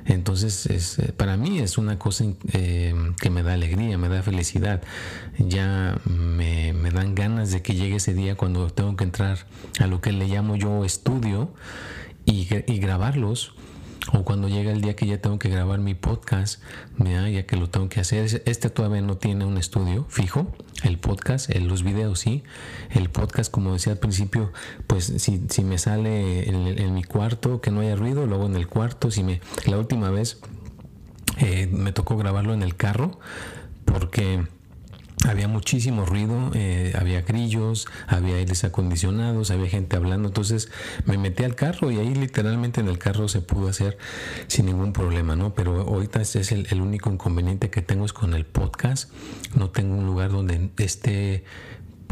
Entonces, 0.06 0.66
es, 0.66 0.99
eh, 0.99 1.12
para 1.12 1.37
mí 1.37 1.59
es 1.59 1.78
una 1.78 1.99
cosa 1.99 2.25
eh, 2.52 2.94
que 3.21 3.30
me 3.30 3.42
da 3.42 3.54
alegría, 3.54 3.99
me 3.99 4.09
da 4.09 4.23
felicidad. 4.23 4.82
Ya 5.38 5.99
me, 6.04 6.73
dan 6.92 7.14
ganas 7.14 7.50
de 7.50 7.62
que 7.62 7.75
llegue 7.75 7.97
ese 7.97 8.14
día 8.14 8.37
cuando 8.37 8.71
tengo 8.71 8.97
que 8.97 9.04
entrar 9.04 9.38
a 9.80 9.87
lo 9.87 10.00
que 10.00 10.12
le 10.12 10.26
llamo 10.26 10.56
yo 10.56 10.85
estudio 10.85 11.52
y 12.25 12.44
grabarlos 12.78 13.54
o 14.12 14.25
cuando 14.25 14.49
llega 14.49 14.73
el 14.73 14.81
día 14.81 14.95
que 14.95 15.07
ya 15.07 15.19
tengo 15.19 15.38
que 15.38 15.49
grabar 15.49 15.81
mi 15.81 15.95
podcast, 15.95 16.62
ya 16.99 17.47
que 17.47 17.57
lo 17.57 17.69
tengo 17.71 17.88
que 17.88 18.00
hacer. 18.00 18.42
Este 18.45 18.71
todavía 18.71 19.00
no 19.00 19.16
tiene 19.16 19.45
un 19.45 19.57
estudio 19.57 20.07
fijo, 20.09 20.52
el 20.83 20.99
podcast, 20.99 21.50
los 21.54 21.83
videos 21.83 22.21
sí. 22.21 22.42
El 22.90 23.09
podcast, 23.11 23.50
como 23.50 23.73
decía 23.73 23.92
al 23.92 23.99
principio, 23.99 24.52
pues 24.87 25.04
si, 25.16 25.42
si 25.49 25.64
me 25.64 25.78
sale 25.78 26.49
en, 26.49 26.95
mi 26.95 27.04
cuarto, 27.04 27.61
que 27.61 27.71
no 27.71 27.81
haya 27.81 27.97
ruido, 27.97 28.26
luego 28.26 28.47
en 28.47 28.57
el 28.57 28.69
cuarto. 28.69 29.11
Si 29.11 29.23
me, 29.23 29.40
la 29.66 29.78
última 29.78 30.11
vez 30.11 30.40
eh, 31.38 31.66
me 31.71 31.92
tocó 31.92 32.16
grabarlo 32.16 32.52
en 32.52 32.62
el 32.62 32.76
carro, 32.76 33.19
porque 33.85 34.47
había 35.29 35.49
muchísimo 35.49 36.05
ruido, 36.05 36.50
eh, 36.55 36.93
había 36.99 37.23
grillos, 37.23 37.87
había 38.07 38.37
aires 38.37 38.64
acondicionados, 38.64 39.50
había 39.50 39.69
gente 39.69 39.97
hablando, 39.97 40.29
entonces 40.29 40.71
me 41.05 41.19
metí 41.19 41.45
al 41.45 41.55
carro 41.55 41.91
y 41.91 41.99
ahí 41.99 42.14
literalmente 42.14 42.81
en 42.81 42.88
el 42.88 42.99
carro 42.99 43.29
se 43.29 43.41
pudo 43.41 43.69
hacer 43.69 43.99
sin 44.49 44.67
ningún 44.67 44.93
problema, 44.93 45.37
¿no? 45.37 45.55
Pero 45.55 45.83
ahorita 45.83 46.21
es 46.21 46.52
el, 46.52 46.67
el 46.71 46.81
único 46.81 47.11
inconveniente 47.11 47.71
que 47.71 47.83
tengo 47.83 48.05
es 48.05 48.12
con 48.12 48.35
el 48.35 48.45
podcast, 48.45 49.11
no 49.55 49.71
tengo 49.71 49.97
un 49.97 50.07
lugar 50.07 50.31
donde 50.31 50.71
esté 50.79 51.45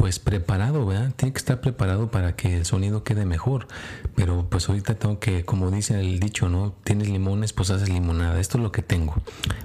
pues 0.00 0.18
preparado, 0.18 0.86
¿verdad? 0.86 1.12
Tiene 1.14 1.34
que 1.34 1.36
estar 1.36 1.60
preparado 1.60 2.10
para 2.10 2.34
que 2.34 2.56
el 2.56 2.64
sonido 2.64 3.04
quede 3.04 3.26
mejor. 3.26 3.68
Pero 4.14 4.46
pues 4.48 4.66
ahorita 4.66 4.94
tengo 4.94 5.20
que, 5.20 5.44
como 5.44 5.70
dice 5.70 6.00
el 6.00 6.20
dicho, 6.20 6.48
¿no? 6.48 6.74
Tienes 6.84 7.10
limones, 7.10 7.52
pues 7.52 7.68
haces 7.68 7.90
limonada. 7.90 8.40
Esto 8.40 8.56
es 8.56 8.64
lo 8.64 8.72
que 8.72 8.80
tengo. 8.80 9.14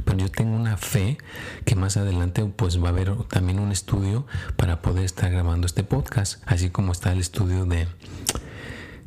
Pero 0.04 0.18
yo 0.18 0.30
tengo 0.30 0.54
una 0.54 0.76
fe 0.76 1.18
que 1.64 1.78
más 1.78 1.96
adelante 1.96 2.44
pues 2.54 2.84
va 2.84 2.88
a 2.88 2.90
haber 2.90 3.16
también 3.30 3.60
un 3.60 3.72
estudio 3.72 4.28
para 4.58 4.82
poder 4.82 5.06
estar 5.06 5.32
grabando 5.32 5.68
este 5.68 5.86
podcast. 5.86 6.44
Así 6.46 6.70
como 6.70 6.92
está 6.92 7.14
el 7.14 7.20
estudio 7.20 7.66
de, 7.66 7.88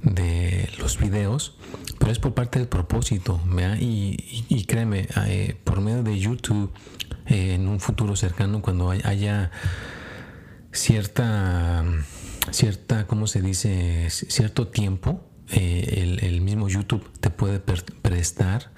de 0.00 0.70
los 0.78 0.98
videos. 0.98 1.58
Pero 1.98 2.10
es 2.10 2.18
por 2.18 2.32
parte 2.32 2.58
del 2.58 2.68
propósito, 2.68 3.38
¿verdad? 3.44 3.76
Y, 3.78 4.64
créeme, 4.66 5.08
eh, 5.26 5.56
por 5.62 5.82
medio 5.82 6.02
de 6.02 6.18
YouTube, 6.18 6.72
eh, 7.26 7.52
en 7.52 7.68
un 7.68 7.80
futuro 7.80 8.16
cercano, 8.16 8.62
cuando 8.62 8.90
haya 8.90 9.50
cierta, 10.72 11.84
cierta, 12.50 13.06
¿cómo 13.06 13.26
se 13.26 13.42
dice? 13.42 14.08
Cierto 14.10 14.68
tiempo, 14.68 15.24
eh, 15.50 16.18
el, 16.22 16.40
mismo 16.40 16.68
YouTube 16.68 17.10
te 17.20 17.30
puede 17.30 17.58
prestar, 17.58 18.70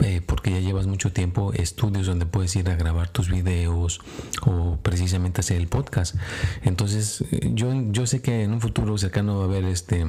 eh, 0.00 0.20
porque 0.24 0.50
ya 0.50 0.60
llevas 0.60 0.86
mucho 0.86 1.12
tiempo, 1.12 1.52
estudios 1.52 2.06
donde 2.06 2.26
puedes 2.26 2.54
ir 2.56 2.68
a 2.68 2.76
grabar 2.76 3.08
tus 3.08 3.30
videos 3.30 4.00
o 4.42 4.78
precisamente 4.82 5.40
hacer 5.40 5.58
el 5.58 5.68
podcast. 5.68 6.16
Entonces, 6.62 7.24
yo, 7.52 7.72
yo 7.90 8.06
sé 8.06 8.22
que 8.22 8.42
en 8.42 8.52
un 8.52 8.60
futuro 8.60 8.96
cercano 8.98 9.38
va 9.38 9.44
a 9.44 9.46
haber 9.46 9.64
este 9.64 10.06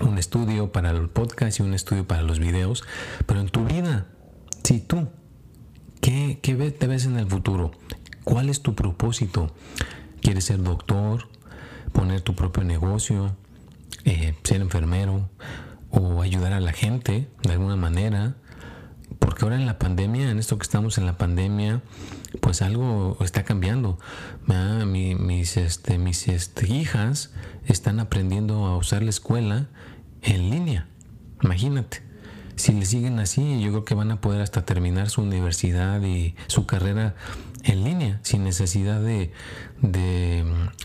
un 0.00 0.18
estudio 0.18 0.72
para 0.72 0.90
el 0.90 1.08
podcast 1.08 1.60
y 1.60 1.62
un 1.62 1.74
estudio 1.74 2.06
para 2.06 2.22
los 2.22 2.38
videos, 2.38 2.84
pero 3.26 3.40
en 3.40 3.48
tu 3.48 3.64
vida, 3.64 4.06
si 4.64 4.80
tú, 4.80 5.08
¿qué, 6.00 6.38
qué 6.42 6.54
te 6.70 6.86
ves 6.86 7.04
en 7.04 7.18
el 7.18 7.26
futuro? 7.26 7.72
¿Cuál 8.24 8.48
es 8.48 8.62
tu 8.62 8.74
propósito? 8.74 9.54
¿Quieres 10.20 10.44
ser 10.44 10.62
doctor? 10.62 11.28
¿Poner 11.92 12.20
tu 12.20 12.34
propio 12.34 12.62
negocio? 12.62 13.34
Eh, 14.04 14.34
¿Ser 14.44 14.60
enfermero? 14.60 15.28
¿O 15.90 16.22
ayudar 16.22 16.52
a 16.52 16.60
la 16.60 16.72
gente 16.72 17.28
de 17.42 17.52
alguna 17.52 17.76
manera? 17.76 18.36
Porque 19.18 19.44
ahora 19.44 19.56
en 19.56 19.66
la 19.66 19.78
pandemia, 19.78 20.30
en 20.30 20.38
esto 20.38 20.58
que 20.58 20.62
estamos 20.62 20.98
en 20.98 21.06
la 21.06 21.16
pandemia, 21.16 21.82
pues 22.40 22.62
algo 22.62 23.16
está 23.20 23.44
cambiando. 23.44 23.98
mis 24.46 25.56
este, 25.56 25.98
este, 26.26 26.72
hijas 26.72 27.32
están 27.66 27.98
aprendiendo 27.98 28.66
a 28.66 28.76
usar 28.76 29.02
la 29.02 29.10
escuela 29.10 29.68
en 30.22 30.50
línea. 30.50 30.86
Imagínate. 31.42 32.02
Si 32.56 32.72
le 32.72 32.84
siguen 32.84 33.18
así, 33.18 33.60
yo 33.62 33.70
creo 33.70 33.84
que 33.86 33.94
van 33.94 34.10
a 34.10 34.20
poder 34.20 34.42
hasta 34.42 34.66
terminar 34.66 35.08
su 35.08 35.22
universidad 35.22 36.02
y 36.02 36.34
su 36.46 36.66
carrera 36.66 37.14
en 37.64 37.84
línea, 37.84 38.20
sin 38.22 38.44
necesidad 38.44 39.00
de, 39.00 39.32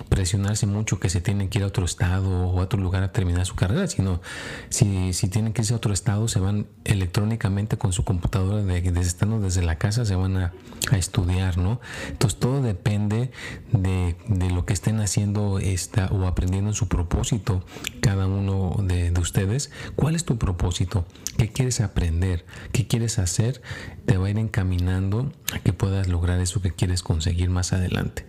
presionarse 0.09 0.65
mucho 0.65 0.99
que 0.99 1.09
se 1.09 1.21
tienen 1.21 1.49
que 1.49 1.59
ir 1.59 1.63
a 1.63 1.67
otro 1.67 1.85
estado 1.85 2.47
o 2.47 2.59
a 2.59 2.63
otro 2.63 2.79
lugar 2.79 3.03
a 3.03 3.11
terminar 3.11 3.45
su 3.45 3.55
carrera, 3.55 3.87
sino 3.87 4.21
si, 4.69 5.13
si 5.13 5.27
tienen 5.27 5.53
que 5.53 5.61
irse 5.61 5.73
a 5.73 5.77
otro 5.77 5.93
estado, 5.93 6.27
se 6.27 6.39
van 6.39 6.67
electrónicamente 6.83 7.77
con 7.77 7.91
su 7.93 8.03
computadora, 8.03 8.63
de, 8.63 8.81
desde, 8.81 9.01
estando 9.01 9.39
desde 9.39 9.61
la 9.63 9.77
casa, 9.77 10.05
se 10.05 10.15
van 10.15 10.37
a, 10.37 10.53
estudiar, 10.91 11.57
¿no? 11.57 11.81
Entonces 12.09 12.39
todo 12.39 12.61
depende 12.61 13.31
de, 13.71 14.15
lo 14.51 14.65
que 14.65 14.73
estén 14.73 14.99
haciendo 14.99 15.57
esta, 15.57 16.07
o 16.07 16.27
aprendiendo 16.27 16.69
en 16.69 16.75
su 16.75 16.87
propósito, 16.87 17.65
cada 18.01 18.27
uno 18.27 18.75
de, 18.83 19.09
de 19.09 19.19
ustedes. 19.19 19.71
¿Cuál 19.95 20.15
es 20.15 20.25
tu 20.25 20.37
propósito? 20.37 21.05
¿Qué 21.37 21.51
quieres 21.51 21.81
aprender? 21.81 22.45
¿Qué 22.71 22.87
quieres 22.87 23.19
hacer? 23.19 23.61
Te 24.05 24.17
va 24.17 24.27
a 24.27 24.29
ir 24.29 24.37
encaminando 24.37 25.33
a 25.53 25.59
que 25.59 25.73
puedas 25.73 26.07
lograr 26.07 26.39
eso 26.39 26.61
que 26.61 26.71
quieres 26.71 27.01
conseguir 27.01 27.49
más 27.49 27.73
adelante. 27.73 28.25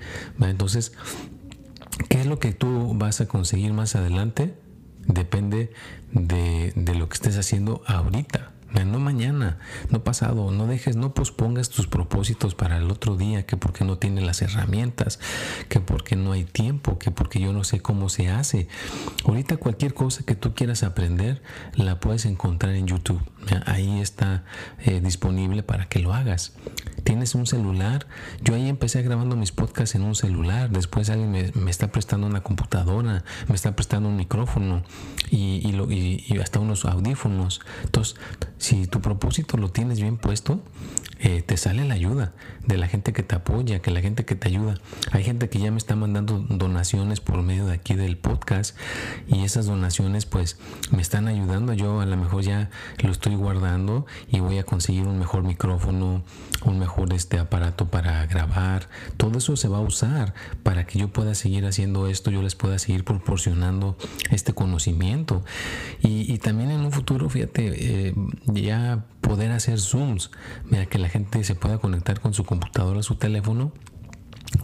Entonces, 0.56 0.92
¿qué 2.08 2.18
es 2.20 2.26
lo 2.26 2.38
que 2.38 2.52
tú 2.52 2.94
vas 2.96 3.20
a 3.20 3.28
conseguir 3.28 3.74
más 3.74 3.94
adelante? 3.94 4.54
Depende 5.06 5.70
de, 6.12 6.72
de 6.74 6.94
lo 6.94 7.10
que 7.10 7.14
estés 7.14 7.36
haciendo 7.36 7.82
ahorita 7.86 8.55
no 8.84 8.98
mañana, 8.98 9.58
no 9.90 10.04
pasado, 10.04 10.50
no 10.50 10.66
dejes, 10.66 10.96
no 10.96 11.14
pospongas 11.14 11.70
tus 11.70 11.86
propósitos 11.86 12.54
para 12.54 12.76
el 12.76 12.90
otro 12.90 13.16
día, 13.16 13.46
que 13.46 13.56
porque 13.56 13.84
no 13.84 13.98
tienes 13.98 14.24
las 14.24 14.42
herramientas, 14.42 15.18
que 15.68 15.80
porque 15.80 16.16
no 16.16 16.32
hay 16.32 16.44
tiempo, 16.44 16.98
que 16.98 17.10
porque 17.10 17.40
yo 17.40 17.52
no 17.52 17.64
sé 17.64 17.80
cómo 17.80 18.08
se 18.08 18.28
hace. 18.28 18.68
Ahorita 19.24 19.56
cualquier 19.56 19.94
cosa 19.94 20.24
que 20.24 20.34
tú 20.34 20.54
quieras 20.54 20.82
aprender, 20.82 21.42
la 21.74 22.00
puedes 22.00 22.26
encontrar 22.26 22.74
en 22.74 22.86
YouTube. 22.86 23.22
Ahí 23.66 24.00
está 24.00 24.44
eh, 24.80 25.00
disponible 25.00 25.62
para 25.62 25.88
que 25.88 26.00
lo 26.00 26.12
hagas. 26.12 26.52
Tienes 27.04 27.36
un 27.36 27.46
celular. 27.46 28.06
Yo 28.42 28.56
ahí 28.56 28.68
empecé 28.68 29.02
grabando 29.02 29.36
mis 29.36 29.52
podcasts 29.52 29.94
en 29.94 30.02
un 30.02 30.16
celular. 30.16 30.70
Después 30.70 31.08
alguien 31.08 31.52
me, 31.54 31.70
está 31.70 31.92
prestando 31.92 32.26
una 32.26 32.42
computadora, 32.42 33.24
me 33.48 33.54
está 33.54 33.76
prestando 33.76 34.08
un 34.08 34.16
micrófono 34.16 34.82
y, 35.30 35.62
y 36.28 36.38
hasta 36.38 36.58
unos 36.58 36.84
audífonos. 36.84 37.60
Entonces, 37.84 38.16
si 38.58 38.86
tu 38.86 39.00
propósito 39.00 39.56
lo 39.56 39.70
tienes 39.70 40.00
bien 40.00 40.16
puesto, 40.16 40.60
eh, 41.18 41.42
te 41.42 41.56
sale 41.56 41.86
la 41.86 41.94
ayuda 41.94 42.34
de 42.66 42.76
la 42.76 42.88
gente 42.88 43.14
que 43.14 43.22
te 43.22 43.34
apoya, 43.34 43.80
que 43.80 43.90
la 43.90 44.02
gente 44.02 44.26
que 44.26 44.34
te 44.34 44.48
ayuda. 44.48 44.74
Hay 45.12 45.24
gente 45.24 45.48
que 45.48 45.58
ya 45.58 45.70
me 45.70 45.78
está 45.78 45.96
mandando 45.96 46.44
donaciones 46.48 47.20
por 47.20 47.40
medio 47.42 47.66
de 47.66 47.72
aquí 47.72 47.94
del 47.94 48.18
podcast 48.18 48.76
y 49.26 49.42
esas 49.44 49.64
donaciones 49.64 50.26
pues 50.26 50.58
me 50.90 51.00
están 51.00 51.26
ayudando. 51.28 51.72
Yo 51.72 52.00
a 52.00 52.06
lo 52.06 52.16
mejor 52.18 52.42
ya 52.42 52.68
lo 53.02 53.10
estoy 53.10 53.34
guardando 53.34 54.04
y 54.28 54.40
voy 54.40 54.58
a 54.58 54.64
conseguir 54.64 55.06
un 55.06 55.18
mejor 55.18 55.42
micrófono, 55.42 56.22
un 56.64 56.78
mejor 56.78 57.14
este 57.14 57.38
aparato 57.38 57.88
para 57.88 58.26
grabar. 58.26 58.88
Todo 59.16 59.38
eso 59.38 59.56
se 59.56 59.68
va 59.68 59.78
a 59.78 59.82
usar 59.82 60.34
para 60.62 60.86
que 60.86 60.98
yo 60.98 61.08
pueda 61.08 61.34
seguir 61.34 61.64
haciendo 61.64 62.08
esto, 62.08 62.30
yo 62.30 62.42
les 62.42 62.54
pueda 62.56 62.78
seguir 62.78 63.04
proporcionando 63.04 63.96
este 64.30 64.52
conocimiento. 64.52 65.42
Y, 66.02 66.36
también 66.38 66.70
en 66.70 66.80
un 66.80 66.92
futuro, 66.92 67.28
fíjate, 67.28 68.08
eh, 68.08 68.14
ya 68.52 69.04
poder 69.20 69.50
hacer 69.52 69.80
zooms, 69.80 70.30
mira 70.64 70.86
que 70.86 70.98
la 70.98 71.08
gente 71.08 71.42
se 71.44 71.54
pueda 71.54 71.78
conectar 71.78 72.20
con 72.20 72.34
su 72.34 72.44
computadora, 72.44 73.02
su 73.02 73.16
teléfono 73.16 73.72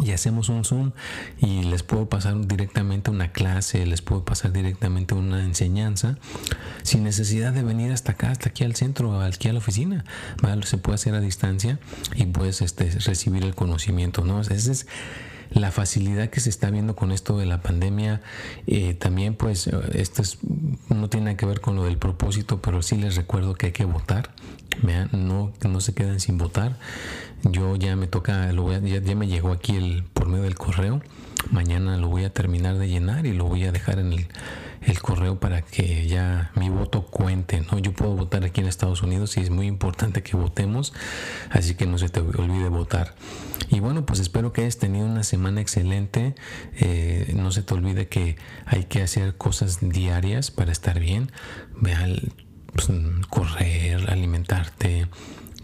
y 0.00 0.12
hacemos 0.12 0.48
un 0.48 0.64
Zoom 0.64 0.92
y 1.38 1.64
les 1.64 1.82
puedo 1.82 2.08
pasar 2.08 2.46
directamente 2.46 3.10
una 3.10 3.32
clase, 3.32 3.84
les 3.86 4.02
puedo 4.02 4.24
pasar 4.24 4.52
directamente 4.52 5.14
una 5.14 5.44
enseñanza 5.44 6.18
sin 6.82 7.04
necesidad 7.04 7.52
de 7.52 7.62
venir 7.62 7.92
hasta 7.92 8.12
acá, 8.12 8.30
hasta 8.30 8.50
aquí 8.50 8.64
al 8.64 8.74
centro, 8.74 9.20
aquí 9.20 9.48
a 9.48 9.52
la 9.52 9.58
oficina. 9.58 10.04
Se 10.64 10.78
puede 10.78 10.94
hacer 10.94 11.14
a 11.14 11.20
distancia 11.20 11.78
y 12.14 12.26
puedes 12.26 12.62
este, 12.62 12.90
recibir 12.90 13.44
el 13.44 13.54
conocimiento. 13.54 14.24
¿no? 14.24 14.40
Esa 14.40 14.54
es 14.54 14.86
la 15.54 15.70
facilidad 15.70 16.30
que 16.30 16.40
se 16.40 16.50
está 16.50 16.70
viendo 16.70 16.96
con 16.96 17.12
esto 17.12 17.38
de 17.38 17.46
la 17.46 17.62
pandemia. 17.62 18.20
Eh, 18.66 18.94
también 18.94 19.34
pues 19.34 19.68
esto 19.92 20.22
no 20.88 21.08
tiene 21.08 21.26
nada 21.26 21.36
que 21.36 21.46
ver 21.46 21.60
con 21.60 21.76
lo 21.76 21.84
del 21.84 21.98
propósito, 21.98 22.60
pero 22.60 22.82
sí 22.82 22.96
les 22.96 23.16
recuerdo 23.16 23.54
que 23.54 23.66
hay 23.66 23.72
que 23.72 23.84
votar 23.84 24.30
no, 25.12 25.52
no 25.68 25.80
se 25.80 25.94
queden 25.94 26.20
sin 26.20 26.38
votar. 26.38 26.76
Yo 27.44 27.76
ya 27.76 27.96
me 27.96 28.06
toca, 28.06 28.52
lo 28.52 28.70
ya, 28.72 29.14
me 29.14 29.26
llegó 29.26 29.52
aquí 29.52 29.76
el, 29.76 30.04
por 30.12 30.28
medio 30.28 30.44
del 30.44 30.54
correo 30.54 31.00
mañana 31.50 31.96
lo 31.96 32.08
voy 32.08 32.24
a 32.24 32.32
terminar 32.32 32.78
de 32.78 32.88
llenar 32.88 33.26
y 33.26 33.32
lo 33.32 33.44
voy 33.44 33.64
a 33.64 33.72
dejar 33.72 33.98
en 33.98 34.12
el, 34.12 34.28
correo 35.00 35.40
para 35.40 35.62
que 35.62 36.06
ya 36.06 36.50
mi 36.54 36.68
voto 36.68 37.06
cuente. 37.06 37.62
¿no? 37.70 37.78
Yo 37.78 37.92
puedo 37.92 38.14
votar 38.14 38.44
aquí 38.44 38.60
en 38.60 38.66
Estados 38.66 39.02
Unidos 39.02 39.36
y 39.36 39.40
es 39.40 39.50
muy 39.50 39.66
importante 39.66 40.22
que 40.22 40.36
votemos, 40.36 40.92
así 41.50 41.74
que 41.74 41.86
no 41.86 41.98
se 41.98 42.08
te 42.08 42.20
olvide 42.20 42.68
votar. 42.68 43.14
Y 43.70 43.80
bueno, 43.80 44.04
pues 44.04 44.20
espero 44.20 44.52
que 44.52 44.62
hayas 44.62 44.78
tenido 44.78 45.06
una 45.06 45.22
semana 45.22 45.60
excelente. 45.60 46.34
Eh, 46.76 47.32
no 47.34 47.52
se 47.52 47.62
te 47.62 47.74
olvide 47.74 48.08
que 48.08 48.36
hay 48.66 48.84
que 48.84 49.02
hacer 49.02 49.36
cosas 49.36 49.78
diarias 49.80 50.50
para 50.50 50.72
estar 50.72 51.00
bien. 51.00 51.32
Ve 51.80 51.94
al 51.94 52.32
pues, 52.72 52.88
correr, 53.28 54.10
alimentarte, 54.10 55.08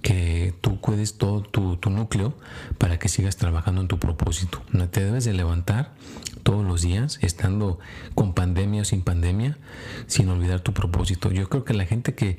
que 0.02 0.54
tú 0.60 0.80
cuides 0.80 1.18
todo 1.18 1.42
tu, 1.42 1.76
tu, 1.76 1.90
núcleo 1.90 2.34
para 2.78 2.98
que 2.98 3.08
sigas 3.08 3.36
trabajando 3.36 3.80
en 3.80 3.88
tu 3.88 3.98
propósito. 3.98 4.62
No 4.70 4.88
te 4.88 5.04
debes 5.04 5.24
de 5.24 5.32
levantar 5.32 5.92
todos 6.42 6.64
los 6.64 6.82
días, 6.82 7.18
estando 7.22 7.78
con 8.14 8.32
pandemia 8.32 8.82
o 8.82 8.84
sin 8.84 9.02
pandemia, 9.02 9.58
sin 10.06 10.28
olvidar 10.28 10.60
tu 10.60 10.72
propósito. 10.72 11.30
Yo 11.30 11.48
creo 11.48 11.64
que 11.64 11.74
la 11.74 11.84
gente 11.84 12.14
que 12.14 12.38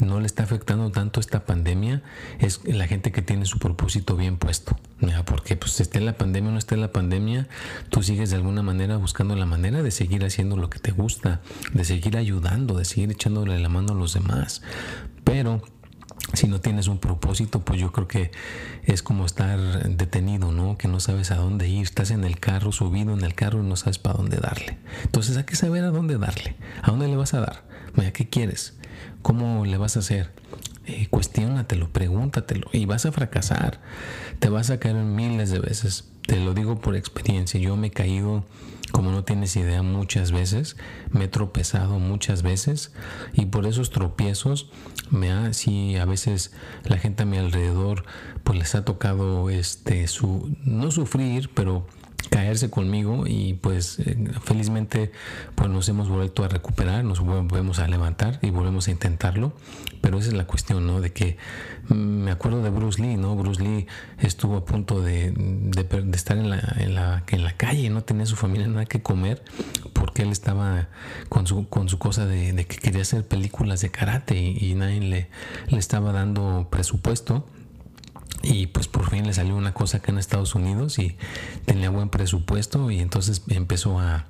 no 0.00 0.20
le 0.20 0.26
está 0.26 0.44
afectando 0.44 0.90
tanto 0.90 1.20
esta 1.20 1.44
pandemia 1.44 2.02
es 2.38 2.60
la 2.64 2.86
gente 2.86 3.12
que 3.12 3.22
tiene 3.22 3.44
su 3.44 3.58
propósito 3.58 4.16
bien 4.16 4.36
puesto. 4.38 4.78
Porque 5.26 5.56
pues 5.56 5.80
esté 5.80 6.00
la 6.00 6.16
pandemia 6.16 6.50
o 6.50 6.52
no 6.52 6.58
esté 6.58 6.76
la 6.76 6.92
pandemia, 6.92 7.48
tú 7.88 8.02
sigues 8.02 8.30
de 8.30 8.36
alguna 8.36 8.62
manera 8.62 8.96
buscando 8.96 9.34
la 9.34 9.46
manera 9.46 9.82
de 9.82 9.90
seguir 9.90 10.24
haciendo 10.24 10.56
lo 10.56 10.70
que 10.70 10.78
te 10.78 10.92
gusta, 10.92 11.40
de 11.72 11.84
seguir 11.84 12.16
ayudando, 12.16 12.76
de 12.76 12.84
seguir 12.84 13.10
echándole 13.10 13.58
la 13.58 13.68
mano 13.68 13.92
a 13.92 13.96
los 13.96 14.14
demás. 14.14 14.62
Pero 15.24 15.62
si 16.34 16.46
no 16.46 16.60
tienes 16.60 16.86
un 16.88 16.98
propósito, 16.98 17.60
pues 17.60 17.80
yo 17.80 17.92
creo 17.92 18.06
que 18.06 18.30
es 18.84 19.02
como 19.02 19.26
estar 19.26 19.58
detenido, 19.88 20.52
¿no? 20.52 20.78
Que 20.78 20.88
no 20.88 21.00
sabes 21.00 21.30
a 21.30 21.36
dónde 21.36 21.68
ir, 21.68 21.82
estás 21.82 22.10
en 22.10 22.24
el 22.24 22.38
carro, 22.38 22.72
subido 22.72 23.12
en 23.14 23.24
el 23.24 23.34
carro 23.34 23.62
y 23.62 23.66
no 23.66 23.76
sabes 23.76 23.98
para 23.98 24.16
dónde 24.16 24.36
darle. 24.36 24.78
Entonces 25.04 25.36
hay 25.36 25.44
que 25.44 25.56
saber 25.56 25.84
a 25.84 25.90
dónde 25.90 26.18
darle, 26.18 26.56
a 26.82 26.90
dónde 26.90 27.08
le 27.08 27.16
vas 27.16 27.34
a 27.34 27.40
dar, 27.40 27.64
¿qué 28.12 28.28
quieres? 28.28 28.74
¿Cómo 29.22 29.64
le 29.64 29.76
vas 29.76 29.96
a 29.96 30.00
hacer? 30.00 30.30
Eh, 30.86 31.08
cuestiónatelo, 31.10 31.90
pregúntatelo 31.90 32.68
y 32.72 32.86
vas 32.86 33.06
a 33.06 33.12
fracasar, 33.12 33.80
te 34.38 34.48
vas 34.48 34.70
a 34.70 34.78
caer 34.78 34.96
miles 34.96 35.50
de 35.50 35.58
veces, 35.58 36.08
te 36.26 36.36
lo 36.36 36.54
digo 36.54 36.80
por 36.80 36.96
experiencia, 36.96 37.60
yo 37.60 37.76
me 37.76 37.88
he 37.88 37.90
caído 37.90 38.44
como 38.90 39.10
no 39.10 39.24
tienes 39.24 39.56
idea 39.56 39.82
muchas 39.82 40.32
veces, 40.32 40.76
me 41.10 41.24
he 41.24 41.28
tropezado 41.28 41.98
muchas 41.98 42.42
veces 42.42 42.92
y 43.32 43.46
por 43.46 43.66
esos 43.66 43.90
tropiezos 43.90 44.70
me 45.10 45.32
ha, 45.32 45.52
sí, 45.52 45.96
a 45.96 46.04
veces 46.04 46.52
la 46.84 46.98
gente 46.98 47.22
a 47.22 47.26
mi 47.26 47.36
alrededor 47.36 48.04
pues 48.44 48.58
les 48.58 48.74
ha 48.74 48.84
tocado 48.84 49.50
este 49.50 50.06
su 50.08 50.56
no 50.64 50.90
sufrir, 50.90 51.50
pero 51.54 51.86
caerse 52.28 52.70
conmigo 52.70 53.24
y 53.26 53.54
pues 53.54 53.98
eh, 54.00 54.16
felizmente 54.42 55.12
pues 55.54 55.70
nos 55.70 55.88
hemos 55.88 56.08
vuelto 56.08 56.44
a 56.44 56.48
recuperar, 56.48 57.04
nos 57.04 57.20
volvemos 57.20 57.78
a 57.78 57.88
levantar 57.88 58.38
y 58.42 58.50
volvemos 58.50 58.88
a 58.88 58.90
intentarlo, 58.90 59.52
pero 60.00 60.18
esa 60.18 60.28
es 60.28 60.34
la 60.34 60.46
cuestión, 60.46 60.86
¿no? 60.86 61.00
De 61.00 61.12
que 61.12 61.38
mm, 61.88 61.94
me 61.94 62.30
acuerdo 62.30 62.62
de 62.62 62.70
Bruce 62.70 63.00
Lee, 63.00 63.16
¿no? 63.16 63.36
Bruce 63.36 63.62
Lee 63.62 63.86
estuvo 64.18 64.56
a 64.56 64.64
punto 64.64 65.00
de, 65.00 65.32
de, 65.34 66.10
estar 66.12 66.36
en 66.36 66.50
la, 66.50 66.60
en, 66.78 66.94
la, 66.94 67.24
en 67.28 67.44
la 67.44 67.56
calle, 67.56 67.88
no 67.90 68.02
tenía 68.02 68.26
su 68.26 68.36
familia 68.36 68.66
nada 68.68 68.86
que 68.86 69.02
comer 69.02 69.42
porque 69.92 70.22
él 70.22 70.30
estaba 70.30 70.88
con 71.28 71.46
su, 71.46 71.68
con 71.68 71.88
su 71.88 71.98
cosa 71.98 72.26
de, 72.26 72.54
que 72.66 72.76
quería 72.76 73.02
hacer 73.02 73.26
películas 73.26 73.80
de 73.80 73.90
karate 73.90 74.38
y, 74.38 74.70
y 74.70 74.74
nadie 74.74 75.00
le, 75.00 75.28
le 75.68 75.78
estaba 75.78 76.12
dando 76.12 76.68
presupuesto 76.70 77.46
y 78.42 78.66
pues 78.68 78.88
por 78.88 79.10
fin 79.10 79.26
le 79.26 79.34
salió 79.34 79.56
una 79.56 79.74
cosa 79.74 79.98
acá 79.98 80.12
en 80.12 80.18
Estados 80.18 80.54
Unidos 80.54 80.98
y 80.98 81.16
tenía 81.66 81.90
buen 81.90 82.08
presupuesto 82.08 82.90
y 82.90 83.00
entonces 83.00 83.42
empezó 83.48 83.98
a, 83.98 84.26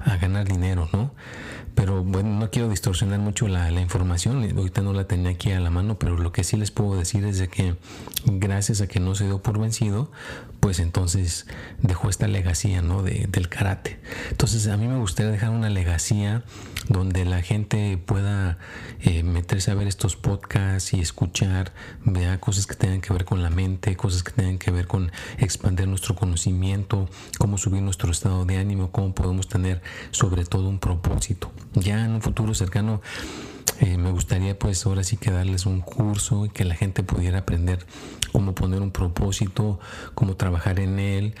a 0.00 0.16
ganar 0.16 0.46
dinero, 0.46 0.88
¿no? 0.92 1.12
Pero 1.74 2.04
bueno, 2.04 2.30
no 2.38 2.50
quiero 2.50 2.68
distorsionar 2.68 3.18
mucho 3.18 3.48
la, 3.48 3.70
información, 3.80 4.44
ahorita 4.56 4.82
no 4.82 4.92
la 4.92 5.08
tenía 5.08 5.30
aquí 5.30 5.50
a 5.50 5.60
la 5.60 5.70
mano, 5.70 5.98
pero 5.98 6.16
lo 6.16 6.32
que 6.32 6.44
sí 6.44 6.56
les 6.56 6.70
puedo 6.70 6.96
decir 6.96 7.24
es 7.24 7.38
de 7.38 7.48
que 7.48 7.74
gracias 8.24 8.80
a 8.80 8.86
que 8.86 9.00
no 9.00 9.14
se 9.14 9.24
dio 9.24 9.42
por 9.42 9.58
vencido, 9.58 10.10
pues 10.60 10.78
entonces 10.78 11.46
dejó 11.82 12.08
esta 12.08 12.28
legacía, 12.28 12.80
¿no? 12.80 13.02
De, 13.02 13.26
del 13.28 13.48
karate. 13.48 13.98
Entonces 14.30 14.66
a 14.68 14.76
mí 14.76 14.86
me 14.86 14.98
gustaría 14.98 15.32
dejar 15.32 15.50
una 15.50 15.68
legacía 15.68 16.44
donde 16.88 17.24
la 17.24 17.42
gente 17.42 17.98
pueda 17.98 18.58
eh, 19.00 19.22
meterse 19.22 19.70
a 19.70 19.74
ver 19.74 19.88
estos 19.88 20.16
podcasts 20.16 20.94
y 20.94 21.00
escuchar, 21.00 21.72
vea 22.04 22.38
cosas 22.40 22.66
que 22.66 22.74
tengan 22.74 23.00
que 23.00 23.12
ver 23.12 23.24
con 23.24 23.42
la 23.42 23.50
mente, 23.50 23.96
cosas 23.96 24.22
que 24.22 24.32
tengan 24.32 24.58
que 24.58 24.70
ver 24.70 24.86
con 24.86 25.10
expandir 25.38 25.88
nuestro 25.88 26.14
conocimiento, 26.14 27.08
cómo 27.38 27.58
subir 27.58 27.82
nuestro 27.82 28.10
estado 28.10 28.44
de 28.44 28.58
ánimo, 28.58 28.90
cómo 28.90 29.14
podemos 29.14 29.48
tener 29.48 29.82
sobre 30.10 30.44
todo 30.44 30.68
un 30.68 30.78
propósito. 30.78 31.50
Ya 31.74 32.04
en 32.04 32.12
un 32.12 32.22
futuro 32.22 32.54
cercano 32.54 33.00
eh, 33.80 33.98
me 33.98 34.12
gustaría 34.12 34.56
pues 34.56 34.86
ahora 34.86 35.02
sí 35.02 35.16
que 35.16 35.32
darles 35.32 35.66
un 35.66 35.80
curso 35.80 36.46
y 36.46 36.48
que 36.48 36.64
la 36.64 36.76
gente 36.76 37.02
pudiera 37.02 37.38
aprender 37.38 37.84
cómo 38.30 38.54
poner 38.54 38.80
un 38.82 38.92
propósito, 38.92 39.80
cómo 40.14 40.36
trabajar 40.36 40.78
en 40.78 41.00
él 41.00 41.34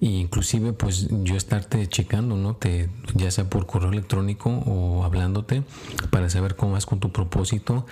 e 0.00 0.06
inclusive 0.06 0.72
pues 0.72 1.08
yo 1.10 1.36
estarte 1.36 1.86
checando, 1.88 2.36
¿no? 2.36 2.54
Te, 2.54 2.88
ya 3.14 3.30
sea 3.32 3.50
por 3.50 3.66
correo 3.66 3.90
electrónico 3.90 4.50
o 4.50 5.04
hablándote 5.04 5.64
para 6.10 6.30
saber 6.30 6.54
cómo 6.54 6.72
vas 6.72 6.86
con 6.86 7.00
tu 7.00 7.10
propósito 7.10 7.86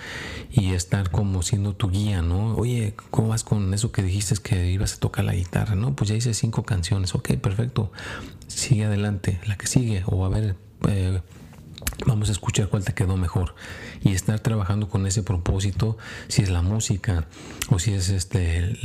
y 0.49 0.71
estar 0.71 1.11
como 1.11 1.41
siendo 1.41 1.73
tu 1.75 1.89
guía, 1.89 2.21
¿no? 2.21 2.55
Oye, 2.55 2.95
¿cómo 3.11 3.27
vas 3.27 3.43
con 3.43 3.73
eso 3.73 3.91
que 3.91 4.01
dijiste 4.01 4.35
que 4.41 4.71
ibas 4.71 4.95
a 4.95 4.99
tocar 4.99 5.25
la 5.25 5.35
guitarra? 5.35 5.75
No, 5.75 5.95
pues 5.95 6.09
ya 6.09 6.15
hice 6.15 6.33
cinco 6.33 6.63
canciones, 6.63 7.13
ok, 7.15 7.33
perfecto, 7.33 7.91
sigue 8.47 8.85
adelante, 8.85 9.39
la 9.45 9.57
que 9.57 9.67
sigue 9.67 10.03
o 10.05 10.25
a 10.25 10.29
ver... 10.29 10.55
Eh, 10.87 11.21
vamos 12.05 12.29
a 12.29 12.31
escuchar 12.31 12.69
cuál 12.69 12.83
te 12.83 12.93
quedó 12.93 13.17
mejor. 13.17 13.55
Y 14.01 14.13
estar 14.13 14.39
trabajando 14.39 14.89
con 14.89 15.05
ese 15.05 15.23
propósito 15.23 15.97
si 16.27 16.41
es 16.41 16.49
la 16.49 16.61
música 16.61 17.27
o 17.69 17.79
si 17.79 17.93
es 17.93 18.09
este 18.09 18.77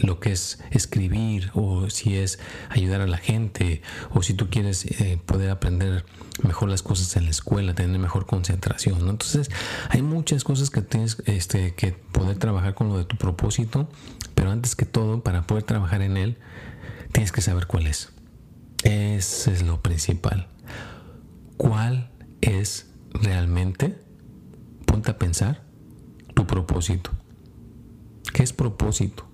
lo 0.00 0.20
que 0.20 0.32
es 0.32 0.60
escribir 0.70 1.50
o 1.54 1.90
si 1.90 2.16
es 2.16 2.38
ayudar 2.70 3.00
a 3.00 3.06
la 3.06 3.18
gente 3.18 3.82
o 4.10 4.22
si 4.22 4.34
tú 4.34 4.48
quieres 4.50 4.84
eh, 4.84 5.20
poder 5.24 5.50
aprender 5.50 6.04
mejor 6.42 6.68
las 6.68 6.82
cosas 6.82 7.16
en 7.16 7.24
la 7.24 7.30
escuela 7.30 7.74
tener 7.74 7.98
mejor 7.98 8.26
concentración 8.26 9.00
entonces 9.08 9.50
hay 9.88 10.02
muchas 10.02 10.44
cosas 10.44 10.70
que 10.70 10.82
tienes 10.82 11.20
este, 11.26 11.74
que 11.74 11.92
poder 11.92 12.38
trabajar 12.38 12.74
con 12.74 12.88
lo 12.88 12.98
de 12.98 13.04
tu 13.04 13.16
propósito 13.16 13.88
pero 14.34 14.50
antes 14.50 14.76
que 14.76 14.86
todo 14.86 15.22
para 15.22 15.46
poder 15.46 15.64
trabajar 15.64 16.02
en 16.02 16.16
él 16.16 16.38
tienes 17.12 17.32
que 17.32 17.40
saber 17.40 17.66
cuál 17.66 17.86
es. 17.86 18.10
Ese 18.84 19.52
es 19.52 19.62
lo 19.62 19.82
principal 19.82 20.48
¿Cuál 21.58 22.08
es 22.40 22.88
realmente, 23.12 23.98
ponte 24.86 25.10
a 25.10 25.18
pensar, 25.18 25.64
tu 26.34 26.46
propósito? 26.46 27.10
¿Qué 28.32 28.44
es 28.44 28.52
propósito? 28.52 29.28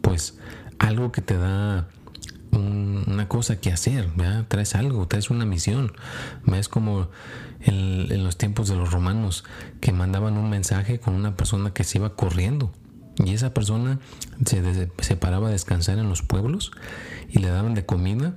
Pues 0.00 0.36
algo 0.80 1.12
que 1.12 1.22
te 1.22 1.38
da 1.38 1.88
una 2.50 3.28
cosa 3.28 3.60
que 3.60 3.72
hacer, 3.72 4.10
¿verdad? 4.16 4.46
traes 4.48 4.74
algo, 4.74 5.06
traes 5.06 5.30
una 5.30 5.46
misión. 5.46 5.92
Es 6.52 6.68
como 6.68 7.08
en, 7.60 8.24
los 8.24 8.36
tiempos 8.36 8.68
de 8.68 8.74
los 8.74 8.90
romanos 8.90 9.44
que 9.80 9.92
mandaban 9.92 10.36
un 10.36 10.50
mensaje 10.50 10.98
con 10.98 11.14
una 11.14 11.36
persona 11.36 11.72
que 11.72 11.84
se 11.84 11.98
iba 11.98 12.16
corriendo. 12.16 12.72
Y 13.24 13.32
esa 13.32 13.54
persona 13.54 14.00
se, 14.44 14.90
se 14.98 15.16
paraba 15.16 15.48
a 15.48 15.50
descansar 15.52 15.98
en 15.98 16.08
los 16.08 16.22
pueblos 16.22 16.72
y 17.28 17.38
le 17.38 17.48
daban 17.48 17.74
de 17.74 17.86
comida 17.86 18.34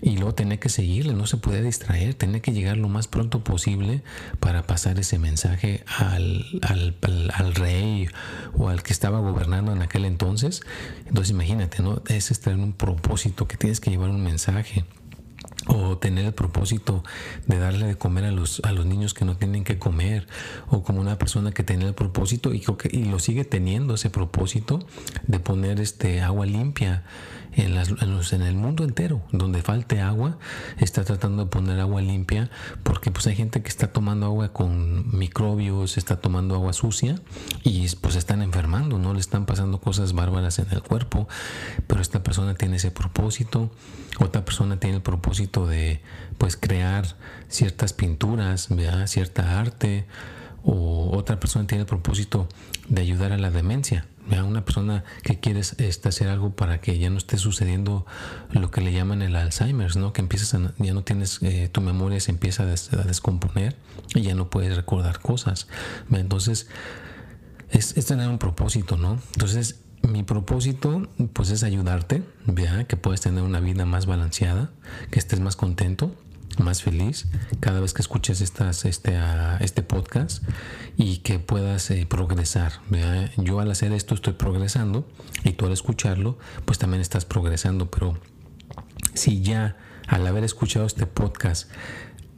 y 0.00 0.16
luego 0.16 0.34
tenía 0.34 0.58
que 0.58 0.68
seguirle, 0.68 1.12
no 1.12 1.26
se 1.26 1.38
podía 1.38 1.60
distraer, 1.60 2.14
tenía 2.14 2.40
que 2.40 2.52
llegar 2.52 2.76
lo 2.76 2.88
más 2.88 3.08
pronto 3.08 3.42
posible 3.42 4.02
para 4.38 4.62
pasar 4.62 4.98
ese 4.98 5.18
mensaje 5.18 5.84
al, 5.86 6.44
al, 6.62 6.94
al, 7.34 7.54
rey 7.54 8.08
o 8.54 8.68
al 8.68 8.82
que 8.82 8.92
estaba 8.92 9.18
gobernando 9.20 9.72
en 9.72 9.82
aquel 9.82 10.04
entonces. 10.04 10.62
Entonces 11.06 11.30
imagínate, 11.30 11.82
¿no? 11.82 12.02
Es 12.06 12.30
estar 12.30 12.52
en 12.52 12.60
un 12.60 12.72
propósito 12.72 13.48
que 13.48 13.56
tienes 13.56 13.80
que 13.80 13.90
llevar 13.90 14.10
un 14.10 14.22
mensaje 14.22 14.84
o 15.66 15.98
tener 15.98 16.24
el 16.24 16.32
propósito 16.32 17.02
de 17.46 17.58
darle 17.58 17.86
de 17.86 17.96
comer 17.96 18.24
a 18.24 18.32
los, 18.32 18.60
a 18.64 18.72
los 18.72 18.86
niños 18.86 19.14
que 19.14 19.24
no 19.24 19.36
tienen 19.36 19.64
que 19.64 19.78
comer, 19.78 20.26
o 20.68 20.82
como 20.82 21.00
una 21.00 21.18
persona 21.18 21.52
que 21.52 21.62
tiene 21.62 21.86
el 21.86 21.94
propósito 21.94 22.54
y, 22.54 22.64
y 22.90 23.04
lo 23.04 23.18
sigue 23.18 23.44
teniendo 23.44 23.94
ese 23.94 24.10
propósito 24.10 24.86
de 25.26 25.40
poner 25.40 25.80
este 25.80 26.22
agua 26.22 26.46
limpia 26.46 27.04
en, 27.62 27.74
las, 27.74 27.90
en, 27.90 28.42
el 28.42 28.54
mundo 28.54 28.84
entero, 28.84 29.22
donde 29.32 29.62
falte 29.62 30.00
agua, 30.00 30.38
está 30.78 31.04
tratando 31.04 31.44
de 31.44 31.50
poner 31.50 31.80
agua 31.80 32.00
limpia, 32.00 32.50
porque 32.82 33.10
pues 33.10 33.26
hay 33.26 33.36
gente 33.36 33.62
que 33.62 33.68
está 33.68 33.92
tomando 33.92 34.26
agua 34.26 34.52
con 34.52 35.16
microbios, 35.16 35.98
está 35.98 36.20
tomando 36.20 36.54
agua 36.54 36.72
sucia 36.72 37.20
y 37.64 37.88
pues 37.96 38.16
están 38.16 38.42
enfermando, 38.42 38.98
no 38.98 39.12
le 39.14 39.20
están 39.20 39.46
pasando 39.46 39.80
cosas 39.80 40.12
bárbaras 40.12 40.58
en 40.58 40.66
el 40.70 40.82
cuerpo, 40.82 41.28
pero 41.86 42.00
esta 42.00 42.22
persona 42.22 42.54
tiene 42.54 42.76
ese 42.76 42.90
propósito, 42.90 43.70
otra 44.20 44.44
persona 44.44 44.78
tiene 44.78 44.96
el 44.96 45.02
propósito 45.02 45.66
de 45.66 46.00
pues 46.38 46.56
crear 46.56 47.16
ciertas 47.48 47.92
pinturas, 47.92 48.68
cierta 49.06 49.58
arte, 49.58 50.06
o 50.64 51.16
otra 51.16 51.40
persona 51.40 51.66
tiene 51.66 51.82
el 51.82 51.86
propósito 51.86 52.48
de 52.88 53.02
ayudar 53.02 53.32
a 53.32 53.38
la 53.38 53.50
demencia, 53.50 54.06
una 54.28 54.64
persona 54.64 55.04
que 55.22 55.40
quiere 55.40 55.60
este, 55.60 56.08
hacer 56.08 56.28
algo 56.28 56.50
para 56.50 56.80
que 56.80 56.98
ya 56.98 57.10
no 57.10 57.18
esté 57.18 57.38
sucediendo 57.38 58.06
lo 58.50 58.70
que 58.70 58.80
le 58.80 58.92
llaman 58.92 59.22
el 59.22 59.36
Alzheimer, 59.36 59.96
¿no? 59.96 60.12
Que 60.12 60.20
empiezas 60.20 60.54
a, 60.54 60.72
ya 60.78 60.92
no 60.92 61.02
tienes, 61.02 61.42
eh, 61.42 61.68
tu 61.70 61.80
memoria 61.80 62.20
se 62.20 62.30
empieza 62.30 62.64
a, 62.64 62.66
descomponer 62.66 63.76
y 64.14 64.22
ya 64.22 64.34
no 64.34 64.50
puedes 64.50 64.76
recordar 64.76 65.20
cosas. 65.20 65.68
Entonces, 66.12 66.68
es, 67.70 67.94
tener 68.06 68.28
un 68.28 68.38
propósito, 68.38 68.96
¿no? 68.96 69.20
Entonces, 69.34 69.80
mi 70.02 70.22
propósito, 70.22 71.08
pues 71.32 71.50
es 71.50 71.62
ayudarte, 71.62 72.22
¿vea? 72.46 72.84
que 72.84 72.96
puedes 72.96 73.20
tener 73.20 73.42
una 73.42 73.60
vida 73.60 73.84
más 73.84 74.06
balanceada, 74.06 74.70
que 75.10 75.18
estés 75.18 75.40
más 75.40 75.56
contento 75.56 76.14
más 76.58 76.82
feliz 76.82 77.26
cada 77.60 77.80
vez 77.80 77.94
que 77.94 78.02
escuches 78.02 78.40
estas, 78.40 78.84
este, 78.84 79.18
este 79.60 79.82
podcast 79.82 80.42
y 80.96 81.18
que 81.18 81.38
puedas 81.38 81.90
eh, 81.90 82.06
progresar. 82.08 82.72
Yo 83.36 83.60
al 83.60 83.70
hacer 83.70 83.92
esto 83.92 84.14
estoy 84.14 84.34
progresando 84.34 85.06
y 85.44 85.52
tú 85.52 85.66
al 85.66 85.72
escucharlo 85.72 86.38
pues 86.64 86.78
también 86.78 87.00
estás 87.00 87.24
progresando, 87.24 87.90
pero 87.90 88.18
si 89.14 89.42
ya 89.42 89.76
al 90.06 90.26
haber 90.26 90.44
escuchado 90.44 90.86
este 90.86 91.06
podcast 91.06 91.70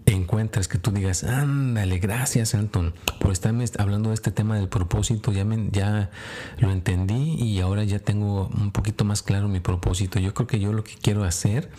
encuentras 0.07 0.69
que 0.69 0.79
tú 0.79 0.91
digas, 0.91 1.25
ándale, 1.25 1.99
gracias 1.99 2.55
Anton 2.55 2.95
por 3.21 3.33
estarme 3.33 3.65
hablando 3.79 4.11
de 4.11 4.15
este 4.15 4.31
tema 4.31 4.57
del 4.57 4.69
propósito, 4.69 5.33
ya, 5.33 5.47
ya 5.71 6.11
lo 6.59 6.73
entendí 6.73 7.35
y 7.35 7.61
ahora 7.61 7.85
ya 7.85 7.99
tengo 7.99 8.49
un 8.49 8.73
poquito 8.73 9.05
más 9.05 9.23
claro 9.23 9.49
mi 9.49 9.61
propósito. 9.61 10.19
Yo 10.19 10.35
creo 10.35 10.47
que 10.47 10.59
yo 10.59 10.73
lo 10.73 10.85
que 10.85 10.95
quiero 11.01 11.25
hacer 11.25 11.71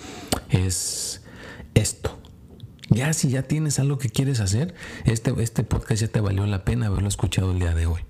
es 0.50 1.22
esto, 1.74 2.18
ya 2.90 3.14
si 3.14 3.30
ya 3.30 3.44
tienes 3.44 3.80
algo 3.80 3.98
que 3.98 4.10
quieres 4.10 4.40
hacer, 4.40 4.74
este, 5.06 5.34
este 5.42 5.64
podcast 5.64 6.02
ya 6.02 6.08
te 6.08 6.22
valió 6.22 6.46
la 6.46 6.66
pena 6.66 6.88
haberlo 6.88 7.08
escuchado 7.08 7.52
el 7.52 7.60
día 7.60 7.74
de 7.74 7.86
hoy 7.86 8.02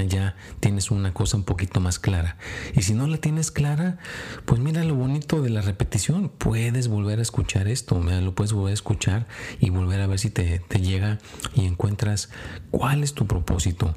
ya 0.00 0.36
tienes 0.60 0.90
una 0.90 1.12
cosa 1.12 1.36
un 1.36 1.44
poquito 1.44 1.80
más 1.80 1.98
clara. 1.98 2.36
Y 2.74 2.82
si 2.82 2.94
no 2.94 3.06
la 3.06 3.18
tienes 3.18 3.50
clara, 3.50 3.98
pues 4.44 4.60
mira 4.60 4.84
lo 4.84 4.94
bonito 4.94 5.42
de 5.42 5.50
la 5.50 5.60
repetición. 5.60 6.28
Puedes 6.28 6.88
volver 6.88 7.18
a 7.18 7.22
escuchar 7.22 7.68
esto, 7.68 8.00
lo 8.00 8.34
puedes 8.34 8.52
volver 8.52 8.70
a 8.70 8.74
escuchar 8.74 9.26
y 9.60 9.70
volver 9.70 10.00
a 10.00 10.06
ver 10.06 10.18
si 10.18 10.30
te, 10.30 10.62
llega 10.80 11.18
y 11.54 11.66
encuentras 11.66 12.30
cuál 12.70 13.02
es 13.02 13.14
tu 13.14 13.26
propósito. 13.26 13.94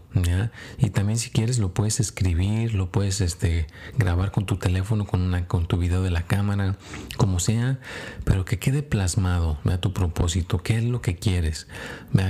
Y 0.77 0.89
también 0.89 1.19
si 1.19 1.29
quieres 1.29 1.59
lo 1.59 1.73
puedes 1.73 1.99
escribir, 1.99 2.73
lo 2.73 2.91
puedes 2.91 3.21
este, 3.21 3.67
grabar 3.97 4.31
con 4.31 4.45
tu 4.45 4.57
teléfono, 4.57 5.05
con, 5.05 5.21
una, 5.21 5.47
con 5.47 5.67
tu 5.67 5.77
video 5.77 6.01
de 6.03 6.11
la 6.11 6.23
cámara, 6.23 6.77
como 7.17 7.39
sea, 7.39 7.79
pero 8.23 8.45
que 8.45 8.59
quede 8.59 8.83
plasmado 8.83 9.59
tu 9.77 9.93
propósito, 9.93 10.61
qué 10.63 10.77
es 10.77 10.83
lo 10.83 11.01
que 11.01 11.15
quieres, 11.15 11.67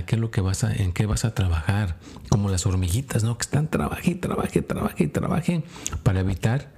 qué 0.06 0.15
es 0.15 0.21
lo 0.21 0.32
que 0.32 0.41
vas 0.41 0.63
a, 0.63 0.73
en 0.73 0.93
qué 0.93 1.06
vas 1.06 1.25
a 1.25 1.34
trabajar, 1.34 1.97
como 2.30 2.49
las 2.49 2.65
hormiguitas, 2.65 3.23
¿no? 3.23 3.32
Están 3.56 3.70
trabaje, 3.70 4.15
trabaje, 4.15 4.62
trabaje, 4.62 5.08
trabaje 5.08 5.63
para 6.04 6.20
evitar 6.20 6.74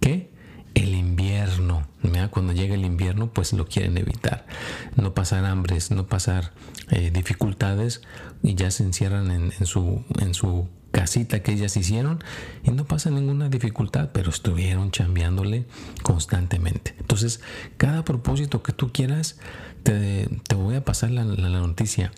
que 0.00 0.30
el 0.74 0.94
invierno, 0.94 1.88
cuando 2.30 2.52
llega 2.52 2.76
el 2.76 2.84
invierno, 2.84 3.32
pues 3.32 3.52
lo 3.52 3.66
quieren 3.66 3.98
evitar. 3.98 4.46
No 4.94 5.12
pasar 5.12 5.44
hambres, 5.44 5.90
no 5.90 6.06
pasar 6.06 6.52
eh, 6.90 7.10
dificultades 7.12 8.02
y 8.44 8.54
ya 8.54 8.70
se 8.70 8.84
encierran 8.84 9.32
en, 9.32 9.66
su, 9.66 10.04
en 10.20 10.34
su 10.34 10.68
casita 10.92 11.42
que 11.42 11.50
ellas 11.50 11.76
hicieron 11.76 12.22
y 12.62 12.70
no 12.70 12.84
pasa 12.84 13.10
ninguna 13.10 13.48
dificultad, 13.48 14.10
pero 14.12 14.30
estuvieron 14.30 14.92
chambeándole 14.92 15.66
constantemente. 16.04 16.94
Entonces, 17.00 17.40
cada 17.76 18.04
propósito 18.04 18.62
que 18.62 18.72
tú 18.72 18.92
quieras, 18.92 19.40
te, 19.82 20.28
voy 20.54 20.76
a 20.76 20.84
pasar 20.84 21.10
la 21.10 21.24
noticia. 21.24 22.12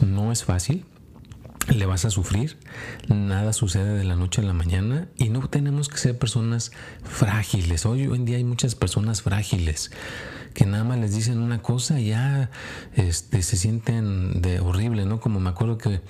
No 0.00 0.32
es 0.32 0.42
fácil, 0.42 0.84
le 1.74 1.86
vas 1.86 2.04
a 2.04 2.10
sufrir, 2.10 2.56
nada 3.08 3.52
sucede 3.52 3.98
de 3.98 4.04
la 4.04 4.16
noche 4.16 4.40
a 4.40 4.44
la 4.44 4.52
mañana 4.52 5.08
y 5.16 5.28
no 5.28 5.48
tenemos 5.48 5.88
que 5.88 5.98
ser 5.98 6.18
personas 6.18 6.72
frágiles. 7.02 7.86
Hoy 7.86 8.02
en 8.02 8.24
día 8.24 8.36
hay 8.36 8.44
muchas 8.44 8.74
personas 8.74 9.22
frágiles 9.22 9.90
que 10.56 10.64
nada 10.64 10.84
más 10.84 10.98
les 10.98 11.14
dicen 11.14 11.38
una 11.40 11.60
cosa 11.60 12.00
ya 12.00 12.50
este, 12.94 13.42
se 13.42 13.58
sienten 13.58 14.40
de 14.40 14.58
horrible, 14.58 15.04
¿no? 15.04 15.20
Como 15.20 15.38
me 15.38 15.50
acuerdo 15.50 15.76
que 15.76 16.00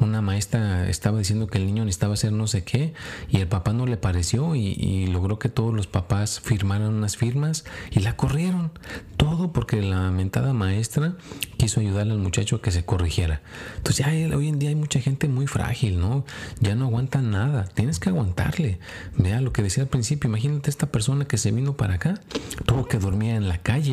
una 0.00 0.20
maestra 0.20 0.88
estaba 0.88 1.18
diciendo 1.18 1.46
que 1.46 1.58
el 1.58 1.66
niño 1.66 1.84
necesitaba 1.84 2.14
hacer 2.14 2.32
no 2.32 2.48
sé 2.48 2.64
qué 2.64 2.92
y 3.28 3.36
el 3.36 3.46
papá 3.46 3.72
no 3.72 3.86
le 3.86 3.96
pareció 3.96 4.56
y, 4.56 5.06
logró 5.14 5.38
que 5.38 5.48
todos 5.48 5.72
los 5.72 5.86
papás 5.86 6.40
firmaran 6.40 6.92
unas 6.92 7.16
firmas 7.16 7.64
y 7.92 8.00
la 8.00 8.16
corrieron. 8.16 8.72
Todo 9.16 9.52
porque 9.52 9.80
la 9.80 10.10
mentada 10.10 10.52
maestra 10.52 11.14
quiso 11.56 11.78
ayudarle 11.78 12.14
al 12.14 12.18
muchacho 12.18 12.56
a 12.56 12.62
que 12.62 12.72
se 12.72 12.84
corrigiera. 12.84 13.42
Entonces 13.76 14.04
ya 14.04 14.36
hoy 14.36 14.48
en 14.48 14.58
día 14.58 14.70
hay 14.70 14.74
mucha 14.74 15.00
gente 15.00 15.28
muy 15.28 15.46
frágil, 15.46 16.00
¿no? 16.00 16.24
Ya 16.58 16.74
no 16.74 16.86
aguantan 16.86 17.30
nada. 17.30 17.66
Tienes 17.74 18.00
que 18.00 18.08
aguantarle. 18.08 18.80
Vea 19.16 19.40
lo 19.40 19.52
que 19.52 19.62
decía 19.62 19.84
al 19.84 19.88
principio. 19.88 20.28
Imagínate 20.28 20.68
esta 20.68 20.90
persona 20.90 21.26
que 21.26 21.38
se 21.38 21.52
vino 21.52 21.76
para 21.76 21.94
acá. 21.94 22.20
Tuvo 22.66 22.86
que 22.86 22.98
dormir 22.98 23.34
en 23.34 23.46
la 23.46 23.58
calle 23.58 23.83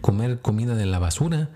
comer 0.00 0.40
comida 0.40 0.74
de 0.74 0.86
la 0.86 0.98
basura, 0.98 1.50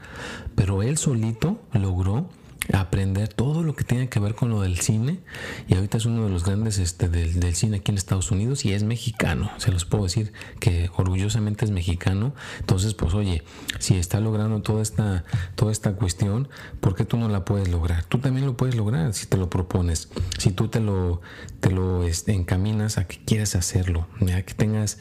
pero 0.54 0.82
él 0.82 0.98
solito 0.98 1.60
logró 1.72 2.28
aprender 2.72 3.28
todo 3.28 3.62
lo 3.62 3.74
que 3.74 3.84
tiene 3.84 4.08
que 4.08 4.20
ver 4.20 4.34
con 4.34 4.50
lo 4.50 4.60
del 4.60 4.78
cine. 4.78 5.20
Y 5.68 5.74
ahorita 5.74 5.96
es 5.96 6.06
uno 6.06 6.24
de 6.24 6.30
los 6.30 6.44
grandes 6.44 6.78
este, 6.78 7.08
del, 7.08 7.54
cine 7.54 7.78
aquí 7.78 7.90
en 7.90 7.96
Estados 7.96 8.30
Unidos 8.30 8.64
y 8.64 8.72
es 8.72 8.82
mexicano, 8.82 9.50
se 9.56 9.72
los 9.72 9.84
puedo 9.84 10.04
decir 10.04 10.32
que 10.60 10.90
orgullosamente 10.96 11.64
es 11.64 11.70
mexicano, 11.70 12.34
entonces 12.60 12.94
pues 12.94 13.14
oye, 13.14 13.42
si 13.78 13.96
está 13.96 14.20
logrando 14.20 14.60
toda 14.60 14.82
esta, 14.82 15.24
toda 15.54 15.72
esta 15.72 15.94
cuestión, 15.94 16.48
¿por 16.80 16.94
qué 16.94 17.04
tú 17.04 17.16
no 17.16 17.28
la 17.28 17.44
puedes 17.44 17.68
lograr? 17.68 18.04
Tú 18.04 18.18
también 18.18 18.46
lo 18.46 18.56
puedes 18.56 18.74
lograr 18.74 19.14
si 19.14 19.26
te 19.26 19.36
lo 19.36 19.48
propones, 19.48 20.08
si 20.38 20.52
tú 20.52 20.68
te 20.68 20.80
lo, 20.80 21.20
te 21.60 21.70
lo 21.70 22.04
este, 22.04 22.32
encaminas 22.32 22.98
a 22.98 23.06
que 23.06 23.18
quieras 23.24 23.54
hacerlo, 23.54 24.06
a 24.20 24.42
que 24.42 24.54
tengas 24.54 24.98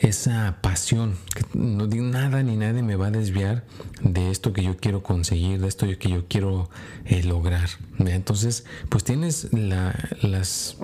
esa 0.00 0.58
pasión, 0.62 1.16
no 1.52 1.86
digo 1.86 2.04
nada 2.04 2.42
ni 2.42 2.56
nadie 2.56 2.82
me 2.82 2.96
va 2.96 3.08
a 3.08 3.10
desviar 3.10 3.64
de 4.02 4.30
esto 4.30 4.54
que 4.54 4.62
yo 4.62 4.78
quiero 4.78 5.02
conseguir, 5.02 5.60
de 5.60 5.68
esto 5.68 5.86
que 5.98 6.08
yo 6.08 6.26
quiero 6.26 6.70
eh, 7.04 7.22
lograr. 7.22 7.68
Entonces, 7.98 8.64
pues 8.88 9.04
tienes 9.04 9.52
las, 9.52 10.78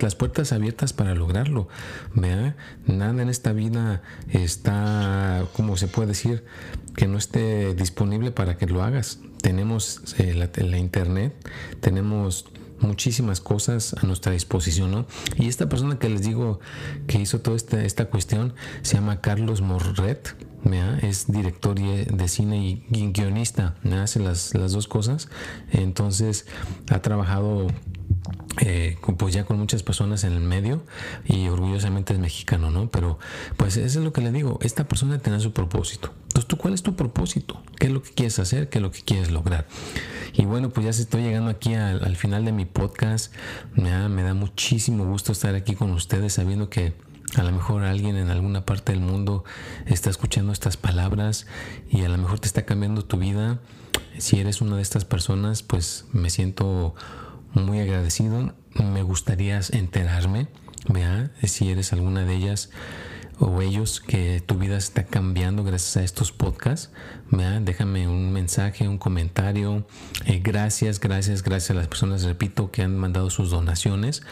las 0.00 0.14
puertas 0.14 0.52
abiertas 0.52 0.94
para 0.94 1.14
lograrlo. 1.14 1.68
Nada 2.14 3.22
en 3.22 3.28
esta 3.28 3.52
vida 3.52 4.02
está, 4.30 5.44
como 5.54 5.76
se 5.76 5.88
puede 5.88 6.08
decir, 6.08 6.44
que 6.96 7.06
no 7.06 7.18
esté 7.18 7.74
disponible 7.74 8.30
para 8.30 8.56
que 8.56 8.66
lo 8.66 8.82
hagas. 8.82 9.20
Tenemos 9.42 10.14
eh, 10.18 10.34
la 10.34 10.78
internet, 10.78 11.34
tenemos 11.80 12.46
muchísimas 12.80 13.40
cosas 13.40 13.94
a 13.94 14.06
nuestra 14.06 14.32
disposición, 14.32 14.90
¿no? 14.90 15.06
Y 15.36 15.48
esta 15.48 15.68
persona 15.68 15.98
que 15.98 16.08
les 16.08 16.22
digo 16.22 16.60
que 17.06 17.18
hizo 17.18 17.40
toda 17.40 17.56
esta, 17.56 17.84
esta 17.84 18.06
cuestión 18.06 18.54
se 18.82 18.94
llama 18.94 19.20
Carlos 19.20 19.60
Morret, 19.60 20.36
es 21.02 21.30
director 21.30 21.78
de 21.78 22.28
cine 22.28 22.82
y 22.90 23.12
guionista, 23.12 23.76
hace 23.92 24.20
las, 24.20 24.54
las 24.54 24.72
dos 24.72 24.86
cosas, 24.88 25.28
entonces 25.72 26.46
ha 26.90 27.00
trabajado 27.00 27.68
eh, 28.60 28.96
pues 29.16 29.34
ya 29.34 29.44
con 29.44 29.58
muchas 29.58 29.82
personas 29.82 30.24
en 30.24 30.32
el 30.32 30.40
medio 30.40 30.82
y 31.24 31.48
orgullosamente 31.48 32.12
es 32.12 32.18
mexicano, 32.18 32.70
¿no? 32.70 32.90
Pero 32.90 33.18
pues 33.56 33.76
eso 33.76 33.98
es 34.00 34.04
lo 34.04 34.12
que 34.12 34.20
le 34.20 34.32
digo, 34.32 34.58
esta 34.62 34.84
persona 34.88 35.18
tiene 35.18 35.40
su 35.40 35.52
propósito. 35.52 36.12
Entonces, 36.38 36.50
¿tú 36.50 36.56
cuál 36.56 36.74
es 36.74 36.84
tu 36.84 36.94
propósito? 36.94 37.60
¿Qué 37.80 37.88
es 37.88 37.92
lo 37.92 38.00
que 38.00 38.12
quieres 38.12 38.38
hacer? 38.38 38.68
¿Qué 38.68 38.78
es 38.78 38.82
lo 38.82 38.92
que 38.92 39.02
quieres 39.02 39.32
lograr? 39.32 39.66
Y 40.34 40.44
bueno, 40.44 40.70
pues 40.70 40.84
ya 40.84 40.90
estoy 40.90 41.22
llegando 41.22 41.50
aquí 41.50 41.74
al, 41.74 42.14
final 42.14 42.44
de 42.44 42.52
mi 42.52 42.64
podcast. 42.64 43.34
Me 43.74 43.90
da, 43.90 44.08
me 44.08 44.22
da 44.22 44.34
muchísimo 44.34 45.04
gusto 45.04 45.32
estar 45.32 45.56
aquí 45.56 45.74
con 45.74 45.90
ustedes 45.90 46.34
sabiendo 46.34 46.70
que 46.70 46.92
a 47.34 47.42
lo 47.42 47.50
mejor 47.50 47.82
alguien 47.82 48.14
en 48.14 48.30
alguna 48.30 48.64
parte 48.64 48.92
del 48.92 49.00
mundo 49.00 49.42
está 49.86 50.10
escuchando 50.10 50.52
estas 50.52 50.76
palabras 50.76 51.48
y 51.90 52.04
a 52.04 52.08
lo 52.08 52.16
mejor 52.18 52.38
te 52.38 52.46
está 52.46 52.64
cambiando 52.64 53.04
tu 53.04 53.18
vida. 53.18 53.58
Si 54.18 54.38
eres 54.38 54.60
una 54.60 54.76
de 54.76 54.82
estas 54.82 55.04
personas, 55.04 55.64
pues 55.64 56.04
me 56.12 56.30
siento 56.30 56.94
muy 57.52 57.80
agradecido. 57.80 58.54
Me 58.74 59.02
gustaría 59.02 59.60
enterarme, 59.72 60.46
vea, 60.88 61.32
si 61.42 61.68
eres 61.68 61.92
alguna 61.92 62.24
de 62.24 62.36
ellas 62.36 62.70
o 63.40 63.62
ellos 63.62 64.00
que 64.00 64.42
tu 64.44 64.56
vida 64.56 64.76
está 64.76 65.04
cambiando 65.04 65.64
gracias 65.64 65.96
a 65.96 66.02
estos 66.02 66.32
podcasts, 66.32 66.90
déjame 67.30 68.08
un 68.08 68.32
mensaje, 68.32 68.88
un 68.88 68.98
comentario. 68.98 69.86
Eh, 70.24 70.40
gracias, 70.42 70.98
gracias, 70.98 71.42
gracias 71.42 71.70
a 71.70 71.74
las 71.74 71.86
personas, 71.86 72.22
repito, 72.22 72.70
que 72.70 72.82
han 72.82 72.96
mandado 72.96 73.30
sus 73.30 73.50
donaciones. 73.50 74.22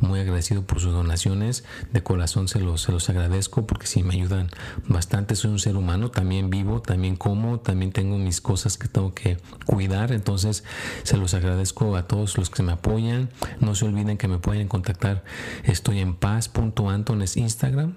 Muy 0.00 0.20
agradecido 0.20 0.62
por 0.62 0.80
sus 0.80 0.92
donaciones. 0.92 1.64
De 1.92 2.02
corazón 2.02 2.48
se 2.48 2.60
los, 2.60 2.82
se 2.82 2.92
los 2.92 3.10
agradezco 3.10 3.66
porque 3.66 3.86
sí 3.86 4.02
me 4.02 4.14
ayudan 4.14 4.48
bastante. 4.88 5.36
Soy 5.36 5.50
un 5.50 5.58
ser 5.58 5.76
humano, 5.76 6.10
también 6.10 6.50
vivo, 6.50 6.80
también 6.80 7.16
como, 7.16 7.60
también 7.60 7.92
tengo 7.92 8.18
mis 8.18 8.40
cosas 8.40 8.78
que 8.78 8.88
tengo 8.88 9.14
que 9.14 9.38
cuidar. 9.66 10.12
Entonces 10.12 10.64
se 11.02 11.16
los 11.16 11.34
agradezco 11.34 11.96
a 11.96 12.06
todos 12.06 12.38
los 12.38 12.50
que 12.50 12.62
me 12.62 12.72
apoyan. 12.72 13.30
No 13.60 13.74
se 13.74 13.84
olviden 13.84 14.16
que 14.16 14.28
me 14.28 14.38
pueden 14.38 14.68
contactar. 14.68 15.24
Estoy 15.64 15.98
en 15.98 16.14
paz.anton 16.14 17.22
es 17.22 17.36
Instagram 17.36 17.94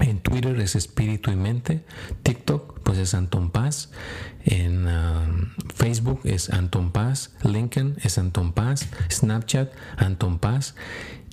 En 0.00 0.18
Twitter 0.20 0.58
es 0.60 0.74
Espíritu 0.76 1.30
y 1.30 1.36
Mente. 1.36 1.82
TikTok 2.22 2.80
pues 2.80 2.98
es 2.98 3.14
Anton 3.14 3.50
Paz. 3.50 3.90
En 4.44 4.86
um, 4.88 5.50
Facebook 5.74 6.20
es 6.24 6.50
Anton 6.50 6.90
Paz. 6.90 7.30
LinkedIn 7.42 7.96
es 8.02 8.18
Anton 8.18 8.52
Paz. 8.52 8.88
Snapchat 9.10 9.70
Anton 9.96 10.38
Paz. 10.38 10.74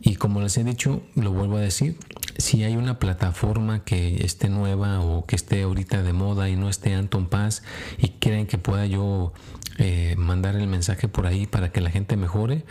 Y 0.02 0.16
como 0.16 0.42
les 0.42 0.58
he 0.58 0.64
dicho, 0.64 1.02
lo 1.16 1.32
vuelvo 1.32 1.58
a 1.58 1.62
decir, 1.62 1.98
si 2.38 2.64
hay 2.64 2.76
una 2.76 3.00
plataforma 3.00 3.84
que 3.84 4.24
esté 4.24 4.48
nueva 4.50 5.02
o 5.02 5.26
que 5.26 5.36
esté 5.36 5.64
ahorita 5.64 6.04
de 6.04 6.14
moda 6.14 6.50
y 6.50 6.56
no 6.56 6.70
esté 6.70 6.94
Anton 6.94 7.28
Paz 7.28 7.64
y 7.98 8.10
quieren 8.10 8.46
que 8.46 8.58
pueda 8.58 8.86
yo 8.86 9.34
eh, 9.80 10.16
mandar 10.18 10.56
el 10.56 10.68
mensaje 10.68 11.08
por 11.08 11.28
ahí 11.28 11.46
para 11.46 11.72
que 11.72 11.82
la 11.82 11.90
gente 11.90 12.16
mejore, 12.16 12.64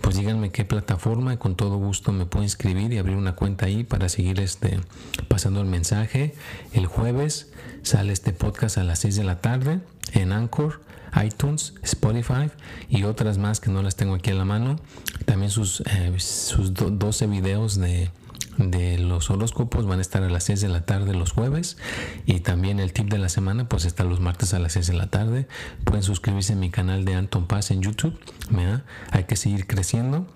pues 0.00 0.16
díganme 0.16 0.50
qué 0.50 0.64
plataforma 0.64 1.38
con 1.38 1.56
todo 1.56 1.76
gusto 1.76 2.12
me 2.12 2.26
puedo 2.26 2.42
inscribir 2.42 2.92
y 2.92 2.98
abrir 2.98 3.16
una 3.16 3.34
cuenta 3.34 3.66
ahí 3.66 3.84
para 3.84 4.08
seguir 4.08 4.40
este, 4.40 4.80
pasando 5.28 5.60
el 5.60 5.66
mensaje. 5.66 6.34
El 6.72 6.86
jueves 6.86 7.50
sale 7.82 8.12
este 8.12 8.32
podcast 8.32 8.78
a 8.78 8.84
las 8.84 9.00
6 9.00 9.16
de 9.16 9.24
la 9.24 9.40
tarde 9.40 9.80
en 10.12 10.32
Anchor 10.32 10.80
iTunes, 11.22 11.74
Spotify 11.82 12.50
y 12.88 13.04
otras 13.04 13.38
más 13.38 13.60
que 13.60 13.70
no 13.70 13.82
las 13.82 13.96
tengo 13.96 14.14
aquí 14.14 14.30
en 14.30 14.38
la 14.38 14.44
mano. 14.44 14.80
También 15.24 15.50
sus, 15.50 15.80
eh, 15.80 16.14
sus 16.18 16.74
12 16.74 17.26
videos 17.26 17.76
de 17.78 18.10
de 18.58 18.98
los 18.98 19.30
horóscopos 19.30 19.86
van 19.86 19.98
a 19.98 20.02
estar 20.02 20.22
a 20.22 20.28
las 20.28 20.44
6 20.44 20.60
de 20.60 20.68
la 20.68 20.84
tarde 20.84 21.14
los 21.14 21.32
jueves 21.32 21.76
y 22.26 22.40
también 22.40 22.78
el 22.78 22.92
tip 22.92 23.10
de 23.10 23.18
la 23.18 23.28
semana 23.28 23.68
pues 23.68 23.84
está 23.84 24.04
los 24.04 24.20
martes 24.20 24.54
a 24.54 24.58
las 24.58 24.72
6 24.74 24.88
de 24.88 24.94
la 24.94 25.08
tarde. 25.08 25.48
Pueden 25.84 26.02
suscribirse 26.02 26.52
a 26.52 26.56
mi 26.56 26.70
canal 26.70 27.04
de 27.04 27.14
Anton 27.14 27.46
Paz 27.46 27.70
en 27.70 27.82
YouTube. 27.82 28.18
Hay 29.10 29.24
que 29.24 29.36
seguir 29.36 29.66
creciendo 29.66 30.26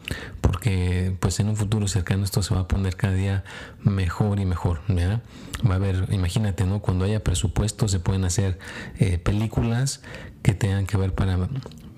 porque 0.40 1.16
pues 1.20 1.40
en 1.40 1.48
un 1.48 1.56
futuro 1.56 1.86
cercano 1.88 2.24
esto 2.24 2.42
se 2.42 2.54
va 2.54 2.62
a 2.62 2.68
poner 2.68 2.96
cada 2.96 3.14
día 3.14 3.44
mejor 3.82 4.40
y 4.40 4.44
mejor. 4.44 4.80
Va 4.88 5.72
a 5.72 5.76
haber, 5.76 6.08
imagínate, 6.10 6.64
¿no? 6.64 6.80
Cuando 6.80 7.04
haya 7.04 7.22
presupuesto 7.22 7.88
se 7.88 8.00
pueden 8.00 8.24
hacer 8.24 8.58
eh, 8.98 9.18
películas 9.18 10.02
que 10.42 10.54
tengan 10.54 10.86
que 10.86 10.96
ver 10.96 11.14
para 11.14 11.36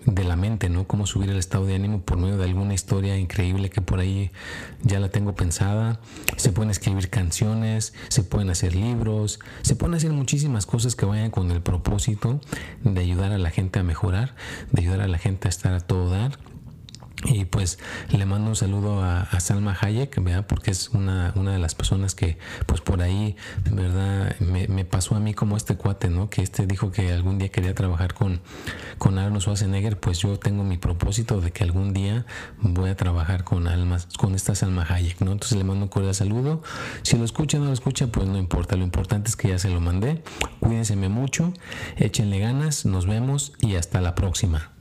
de 0.06 0.24
la 0.24 0.36
mente, 0.36 0.68
¿no? 0.68 0.86
Cómo 0.86 1.06
subir 1.06 1.30
el 1.30 1.36
estado 1.36 1.66
de 1.66 1.74
ánimo 1.74 2.00
por 2.00 2.18
medio 2.18 2.38
de 2.38 2.44
alguna 2.44 2.74
historia 2.74 3.16
increíble 3.16 3.70
que 3.70 3.80
por 3.80 4.00
ahí 4.00 4.30
ya 4.82 5.00
la 5.00 5.08
tengo 5.08 5.34
pensada. 5.34 6.00
Se 6.36 6.52
pueden 6.52 6.70
escribir 6.70 7.10
canciones, 7.10 7.94
se 8.08 8.22
pueden 8.22 8.50
hacer 8.50 8.74
libros, 8.74 9.40
se 9.62 9.76
pueden 9.76 9.94
hacer 9.94 10.12
muchísimas 10.12 10.66
cosas 10.66 10.96
que 10.96 11.06
vayan 11.06 11.30
con 11.30 11.50
el 11.50 11.60
propósito 11.60 12.40
de 12.82 13.00
ayudar 13.00 13.32
a 13.32 13.38
la 13.38 13.50
gente 13.50 13.78
a 13.78 13.82
mejorar, 13.82 14.34
de 14.72 14.82
ayudar 14.82 15.00
a 15.00 15.08
la 15.08 15.18
gente 15.18 15.48
a 15.48 15.50
estar 15.50 15.74
a 15.74 15.80
todo 15.80 16.10
dar 16.10 16.38
y 17.24 17.44
pues 17.44 17.78
le 18.10 18.24
mando 18.24 18.48
un 18.50 18.56
saludo 18.56 19.02
a, 19.02 19.28
Salma 19.40 19.76
Hayek, 19.78 20.22
¿verdad? 20.22 20.46
Porque 20.46 20.70
es 20.70 20.88
una, 20.90 21.32
una, 21.36 21.52
de 21.52 21.58
las 21.58 21.74
personas 21.74 22.14
que, 22.14 22.38
pues 22.66 22.80
por 22.80 23.02
ahí, 23.02 23.36
¿verdad? 23.70 24.38
Me, 24.40 24.84
pasó 24.84 25.16
a 25.16 25.20
mí 25.20 25.34
como 25.34 25.56
este 25.56 25.76
cuate, 25.76 26.08
¿no? 26.08 26.30
Que 26.30 26.42
este 26.42 26.66
dijo 26.66 26.90
que 26.92 27.12
algún 27.12 27.38
día 27.38 27.50
quería 27.50 27.74
trabajar 27.74 28.14
con, 28.14 28.40
con 28.98 29.18
Arnold 29.18 29.42
Schwarzenegger. 29.42 29.98
Pues 29.98 30.18
yo 30.20 30.38
tengo 30.38 30.64
mi 30.64 30.78
propósito 30.78 31.40
de 31.40 31.50
que 31.50 31.64
algún 31.64 31.92
día 31.92 32.24
voy 32.60 32.90
a 32.90 32.96
trabajar 32.96 33.44
con 33.44 33.68
almas, 33.68 34.08
con 34.16 34.34
esta 34.34 34.54
Salma 34.54 34.86
Hayek, 34.88 35.20
¿no? 35.20 35.32
Entonces 35.32 35.58
le 35.58 35.64
mando 35.64 35.84
un 35.84 35.88
cordial 35.88 36.14
saludo. 36.14 36.62
Si 37.02 37.18
lo 37.18 37.24
escucha 37.24 37.58
o 37.58 37.60
no 37.60 37.66
lo 37.66 37.72
escucha, 37.72 38.06
pues 38.06 38.28
no 38.28 38.38
importa. 38.38 38.76
Lo 38.76 38.84
importante 38.84 39.28
es 39.28 39.36
que 39.36 39.48
ya 39.48 39.58
se 39.58 39.68
lo 39.68 39.80
mandé. 39.80 40.22
Cuídense 40.60 40.96
mucho, 41.08 41.52
échenle 41.96 42.38
ganas, 42.38 42.84
nos 42.84 43.06
vemos 43.06 43.52
y 43.60 43.76
hasta 43.76 44.00
la 44.00 44.14
próxima. 44.14 44.79